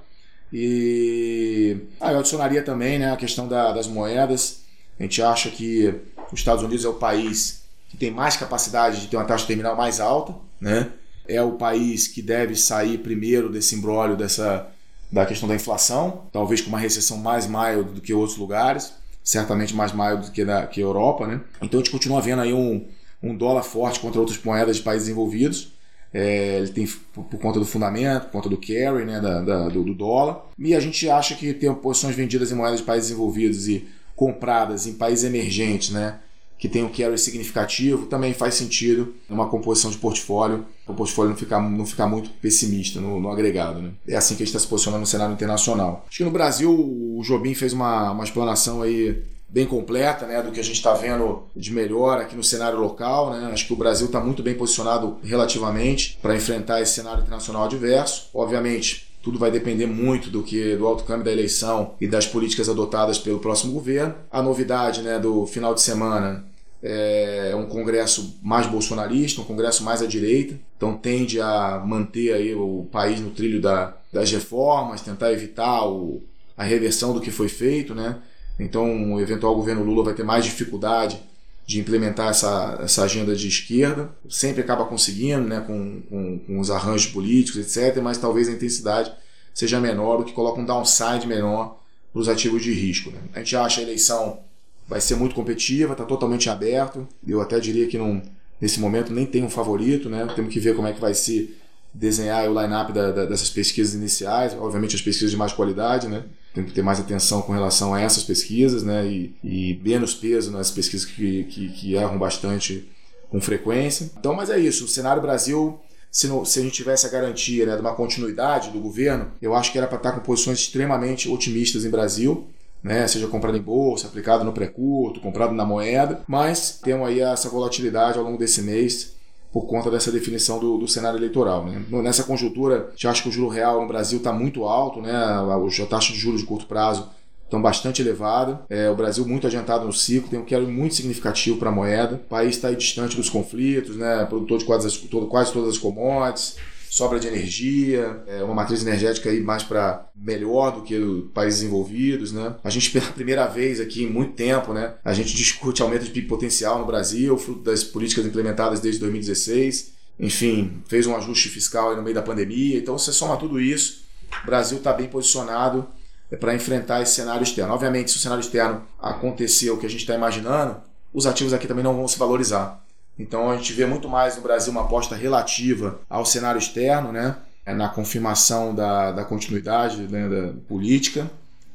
E 0.53 1.77
ah, 2.01 2.13
eu 2.13 2.19
adicionaria 2.19 2.63
também 2.63 2.99
né, 2.99 3.13
a 3.13 3.17
questão 3.17 3.47
da, 3.47 3.73
das 3.73 3.87
moedas. 3.87 4.63
A 4.99 5.03
gente 5.03 5.23
acha 5.23 5.51
que 5.51 5.95
os 6.33 6.39
Estados 6.39 6.63
Unidos 6.63 6.85
é 6.85 6.89
o 6.89 6.95
país 6.95 7.63
que 7.89 7.97
tem 7.97 8.11
mais 8.11 8.37
capacidade 8.37 9.01
de 9.01 9.07
ter 9.07 9.17
uma 9.17 9.25
taxa 9.25 9.47
terminal 9.47 9.77
mais 9.77 10.01
alta, 10.01 10.35
né? 10.61 10.91
É 11.29 11.41
o 11.43 11.53
país 11.53 12.09
que 12.09 12.21
deve 12.21 12.57
sair 12.57 12.99
primeiro 12.99 13.51
desse 13.51 13.75
embrólio 13.75 14.17
dessa 14.17 14.69
da 15.11 15.27
questão 15.27 15.47
da 15.47 15.55
inflação, 15.55 16.23
talvez 16.33 16.63
com 16.63 16.71
uma 16.71 16.79
recessão 16.79 17.19
mais 17.19 17.47
mild 17.47 17.93
do 17.93 18.01
que 18.01 18.15
outros 18.15 18.39
lugares 18.39 18.95
certamente 19.23 19.75
mais 19.75 19.93
mild 19.93 20.27
do 20.27 20.33
que, 20.33 20.45
na, 20.45 20.67
que 20.67 20.81
a 20.81 20.85
Europa, 20.85 21.27
né? 21.27 21.41
Então 21.61 21.81
a 21.81 21.83
gente 21.83 21.93
continua 21.93 22.21
vendo 22.21 22.43
aí 22.43 22.53
um, 22.53 22.85
um 23.23 23.37
dólar 23.37 23.63
forte 23.63 24.01
contra 24.01 24.21
outras 24.21 24.43
moedas 24.43 24.77
de 24.77 24.83
países 24.83 25.07
desenvolvidos. 25.07 25.73
É, 26.15 26.59
ele 26.59 26.69
tem 26.69 26.87
por, 26.87 27.25
por, 27.25 27.41
conta 27.41 27.59
do 27.59 27.65
fundamento, 27.65 28.25
por 28.25 28.33
conta 28.33 28.49
do 28.49 28.59
carry, 28.59 29.05
né, 29.07 29.19
da, 29.19 29.41
da, 29.41 29.69
do, 29.69 29.83
do, 29.83 29.95
dólar. 29.95 30.43
E 30.59 30.75
a 30.75 30.81
gente 30.81 31.09
acha 31.09 31.35
que 31.35 31.55
ter 31.55 31.73
posições 31.77 32.15
vendidas 32.15 32.53
em 32.53 32.55
moedas 32.55 32.81
de 32.81 32.87
países 32.87 33.09
desenvolvidos 33.09 33.67
e 33.67 33.89
compradas 34.15 34.87
em 34.87 34.93
países 34.95 35.25
emergentes, 35.25 35.91
né, 35.91 36.19
que 36.63 36.69
tem 36.69 36.85
um 36.85 36.89
carry 36.89 37.19
significativo, 37.19 38.07
também 38.07 38.33
faz 38.33 38.55
sentido 38.55 39.17
numa 39.29 39.49
composição 39.49 39.91
de 39.91 39.99
portfólio, 39.99 40.65
o 40.87 40.95
portfólio 40.95 41.31
não 41.31 41.37
ficar, 41.37 41.61
não 41.61 41.85
ficar 41.85 42.07
muito 42.07 42.31
pessimista 42.41 43.01
no, 43.01 43.19
no 43.19 43.33
agregado. 43.33 43.83
Né? 43.83 43.91
É 44.07 44.15
assim 44.15 44.37
que 44.37 44.45
a 44.45 44.47
gente 44.47 44.55
está 44.55 44.61
se 44.61 44.69
posicionando 44.69 45.01
no 45.01 45.07
cenário 45.07 45.35
internacional. 45.35 46.07
Acho 46.09 46.19
que 46.19 46.25
no 46.25 46.31
Brasil 46.31 46.71
o 46.71 47.21
Jobim 47.25 47.53
fez 47.53 47.73
uma, 47.73 48.13
uma 48.13 48.23
explanação 48.23 48.81
aí 48.81 49.25
bem 49.49 49.67
completa 49.67 50.25
né, 50.25 50.41
do 50.41 50.53
que 50.53 50.61
a 50.61 50.63
gente 50.63 50.77
está 50.77 50.95
vendo 50.95 51.43
de 51.57 51.73
melhor 51.73 52.21
aqui 52.21 52.37
no 52.37 52.45
cenário 52.45 52.79
local. 52.79 53.33
Né? 53.33 53.51
Acho 53.53 53.67
que 53.67 53.73
o 53.73 53.77
Brasil 53.77 54.07
está 54.07 54.21
muito 54.21 54.41
bem 54.41 54.55
posicionado 54.55 55.19
relativamente 55.25 56.17
para 56.23 56.37
enfrentar 56.37 56.81
esse 56.81 56.93
cenário 56.93 57.25
internacional 57.25 57.65
adverso. 57.65 58.29
Obviamente, 58.33 59.09
tudo 59.21 59.37
vai 59.37 59.51
depender 59.51 59.87
muito 59.87 60.31
do 60.31 60.45
que 60.45 60.77
do 60.77 60.87
alto 60.87 61.03
câmbio 61.03 61.25
da 61.25 61.33
eleição 61.33 61.95
e 62.01 62.07
das 62.07 62.25
políticas 62.25 62.69
adotadas 62.69 63.19
pelo 63.19 63.41
próximo 63.41 63.73
governo. 63.73 64.15
A 64.31 64.41
novidade 64.41 65.03
né, 65.03 65.19
do 65.19 65.45
final 65.45 65.75
de 65.75 65.81
semana 65.81 66.52
é 66.83 67.55
um 67.55 67.67
congresso 67.67 68.39
mais 68.43 68.67
bolsonarista, 68.67 69.41
um 69.41 69.45
congresso 69.45 69.85
mais 69.85 70.03
à 70.03 70.07
direita, 70.07 70.59
então 70.77 70.97
tende 70.97 71.41
a 71.41 71.81
manter 71.87 72.33
aí 72.33 72.55
o 72.55 72.89
país 72.91 73.21
no 73.21 73.31
trilho 73.31 73.61
da, 73.61 73.97
das 74.13 74.31
reformas, 74.33 75.01
tentar 75.01 75.33
evitar 75.33 75.87
o, 75.87 76.23
a 76.57 76.65
reversão 76.65 77.15
do 77.15 77.21
que 77.21 77.31
foi 77.31 77.49
feito, 77.49 77.95
né? 77.95 78.19
Então 78.59 79.15
o 79.15 79.21
eventual 79.21 79.55
governo 79.55 79.85
Lula 79.85 80.05
vai 80.05 80.15
ter 80.15 80.25
mais 80.25 80.45
dificuldade 80.45 81.21
de 81.65 81.79
implementar 81.79 82.31
essa, 82.31 82.79
essa 82.83 83.05
agenda 83.05 83.35
de 83.35 83.47
esquerda, 83.47 84.11
sempre 84.29 84.61
acaba 84.61 84.85
conseguindo, 84.85 85.47
né, 85.47 85.61
com, 85.65 86.03
com, 86.03 86.39
com 86.41 86.59
os 86.59 86.71
arranjos 86.71 87.13
políticos, 87.13 87.61
etc., 87.61 88.03
mas 88.03 88.19
talvez 88.19 88.49
a 88.49 88.53
intensidade 88.53 89.13
seja 89.55 89.81
menor, 89.81 90.21
o 90.21 90.25
que 90.25 90.33
coloca 90.33 90.61
um 90.61 90.65
downside 90.65 91.27
menor 91.27 91.79
para 92.13 92.21
os 92.21 92.29
ativos 92.29 92.63
de 92.63 92.73
risco. 92.73 93.11
Né? 93.11 93.21
A 93.33 93.39
gente 93.39 93.57
acha 93.57 93.81
a 93.81 93.85
eleição 93.85 94.41
vai 94.89 95.01
ser 95.01 95.17
muito 95.17 95.35
competitiva, 95.35 95.93
está 95.93 96.05
totalmente 96.05 96.49
aberto. 96.51 97.07
Eu 97.27 97.41
até 97.41 97.59
diria 97.61 97.87
que 97.87 97.99
não, 97.99 98.23
nesse 98.61 98.81
momento 98.81 99.13
nem 99.13 99.27
tem 99.27 99.45
um 99.45 99.51
favorito, 99.51 100.09
né? 100.09 100.27
Temos 100.35 100.53
que 100.53 100.61
ver 100.61 100.75
como 100.75 100.89
é 100.89 100.93
que 100.93 101.01
vai 101.01 101.15
se 101.15 101.57
desenhar 101.95 102.49
o 102.51 102.61
line-up 102.61 102.93
da, 102.93 103.11
da, 103.11 103.25
dessas 103.27 103.51
pesquisas 103.51 103.95
iniciais, 103.95 104.55
obviamente 104.59 104.97
as 104.97 105.03
pesquisas 105.03 105.31
de 105.31 105.37
mais 105.37 105.53
qualidade, 105.53 106.09
né? 106.09 106.25
Tem 106.55 106.65
que 106.65 106.73
ter 106.73 106.83
mais 106.83 107.01
atenção 107.01 107.43
com 107.43 107.53
relação 107.53 107.95
a 107.95 108.01
essas 108.01 108.25
pesquisas, 108.25 108.83
né? 108.83 109.07
E, 109.07 109.35
e 109.43 109.81
menos 109.85 110.15
peso 110.15 110.51
nas 110.51 110.71
pesquisas 110.71 111.07
que, 111.07 111.45
que, 111.45 111.69
que 111.69 111.95
erram 111.95 112.19
bastante 112.19 112.89
com 113.31 113.41
frequência. 113.41 114.11
Então, 114.19 114.35
mas 114.35 114.51
é 114.51 114.59
isso. 114.59 114.85
O 114.85 114.89
cenário 114.89 115.23
Brasil 115.23 115.81
se, 116.13 116.29
não, 116.29 116.45
se, 116.45 116.61
a 116.61 116.63
gente 116.63 116.75
tivesse 116.75 117.07
a 117.07 117.09
garantia 117.09 117.65
né, 117.65 117.75
de 117.75 117.81
uma 117.81 117.95
continuidade 117.95 118.71
do 118.71 118.79
governo, 118.79 119.33
eu 119.41 119.55
acho 119.55 119.73
que 119.73 119.79
era 119.79 119.87
para 119.87 119.97
estar 119.97 120.13
com 120.13 120.21
posições 120.21 120.59
extremamente 120.59 121.27
otimistas 121.27 121.87
em 121.87 121.91
Brasil 121.91 122.47
né? 122.83 123.07
seja 123.07 123.27
comprado 123.29 123.57
em 123.57 123.63
bolsa, 123.63 124.09
aplicado 124.09 124.45
no 124.45 124.53
pré-curto, 124.53 125.21
comprado 125.21 125.55
na 125.55 125.65
moeda, 125.65 126.21
mas 126.27 126.81
temos 126.83 127.09
aí 127.09 127.21
essa 127.21 127.49
volatilidade 127.49 128.19
ao 128.19 128.25
longo 128.25 128.39
desse 128.39 128.63
mês 128.63 129.15
por 129.53 129.67
conta 129.67 129.91
dessa 129.91 130.11
definição 130.11 130.59
do, 130.59 130.79
do 130.79 130.89
cenário 130.89 131.19
eleitoral. 131.19 131.65
Né? 131.67 131.85
Nessa 132.03 132.25
conjuntura, 132.25 132.87
a 132.89 132.91
gente 132.91 133.07
acha 133.07 133.23
que 133.23 133.29
o 133.29 133.33
juro 133.33 133.49
real 133.49 133.83
no 133.83 133.87
Brasil 133.87 134.19
está 134.19 134.33
muito 134.33 134.65
alto, 134.65 135.01
né? 135.01 135.13
a 135.13 135.87
taxa 135.87 136.13
de 136.13 136.19
juros 136.19 136.41
de 136.41 136.47
curto 136.47 136.67
prazo 136.67 137.11
estão 137.45 137.61
bastante 137.61 138.01
elevada. 138.01 138.63
É, 138.71 138.89
o 138.89 138.97
Brasil 138.97 139.27
muito 139.27 139.47
adiantado 139.47 139.85
no 139.85 139.93
ciclo, 139.93 140.31
tem 140.31 140.39
um 140.39 140.45
quero 140.45 140.67
muito 140.67 140.95
significativo 140.95 141.59
para 141.59 141.69
a 141.69 141.73
moeda. 141.73 142.15
O 142.15 142.19
país 142.19 142.57
está 142.57 142.71
distante 142.71 143.15
dos 143.15 143.29
conflitos, 143.29 143.95
né? 143.97 144.25
produtor 144.25 144.59
de 144.59 144.65
quase, 144.65 144.99
quase 145.29 145.53
todas 145.53 145.75
as 145.75 145.79
commodities 145.79 146.57
sobra 146.93 147.19
de 147.19 147.27
energia, 147.27 148.23
é 148.27 148.45
uma 148.45 148.53
matriz 148.53 148.83
energética 148.83 149.31
aí 149.31 149.41
mais 149.41 149.63
para 149.63 150.11
melhor 150.15 150.73
do 150.73 150.83
que 150.83 150.95
países 151.33 151.61
desenvolvidos, 151.61 152.33
né? 152.33 152.55
A 152.63 152.69
gente 152.69 152.91
pela 152.91 153.07
primeira 153.17 153.47
vez 153.47 153.81
aqui 153.81 154.03
em 154.03 154.11
muito 154.11 154.35
tempo, 154.35 154.75
né? 154.75 154.93
A 155.03 155.15
gente 155.15 155.35
discute 155.35 155.81
aumento 155.81 156.05
de 156.05 156.11
PIB 156.11 156.29
potencial 156.29 156.79
no 156.79 156.85
Brasil, 156.85 157.35
fruto 157.39 157.63
das 157.63 157.83
políticas 157.83 158.27
implementadas 158.27 158.79
desde 158.79 159.01
2016. 159.01 159.95
Enfim, 160.21 160.83
fez 160.87 161.07
um 161.07 161.17
ajuste 161.17 161.49
fiscal 161.49 161.97
no 161.97 162.03
meio 162.03 162.15
da 162.15 162.21
pandemia. 162.21 162.77
Então, 162.77 162.99
você 162.99 163.11
soma 163.11 163.39
tudo 163.39 163.59
isso, 163.59 164.05
o 164.43 164.47
Brasil 164.47 164.77
está 164.77 164.93
bem 164.93 165.09
posicionado 165.09 165.89
é, 166.31 166.37
para 166.37 166.55
enfrentar 166.55 167.01
esse 167.01 167.15
cenário 167.15 167.43
externo. 167.43 167.73
Obviamente, 167.73 168.11
se 168.11 168.19
o 168.19 168.21
cenário 168.21 168.43
externo 168.43 168.83
acontecer 169.01 169.71
o 169.71 169.79
que 169.79 169.87
a 169.87 169.89
gente 169.89 170.01
está 170.01 170.15
imaginando, 170.15 170.77
os 171.11 171.27
ativos 171.27 171.55
aqui 171.55 171.67
também 171.67 171.83
não 171.83 171.97
vão 171.97 172.07
se 172.07 172.19
valorizar. 172.19 172.85
Então 173.23 173.51
a 173.51 173.57
gente 173.57 173.73
vê 173.73 173.87
muito 173.87 174.09
mais 174.09 174.37
no 174.37 174.43
Brasil 174.43 174.73
uma 174.73 174.83
aposta 174.83 175.15
relativa 175.15 176.01
ao 176.11 176.27
cenário 176.27 176.59
externo, 176.59 177.13
né? 177.13 177.37
É 177.65 177.73
na 177.73 177.89
confirmação 177.89 178.75
da, 178.75 179.13
da 179.13 179.25
continuidade 179.25 180.03
né, 180.09 180.29
da 180.29 180.53
política, 180.69 181.31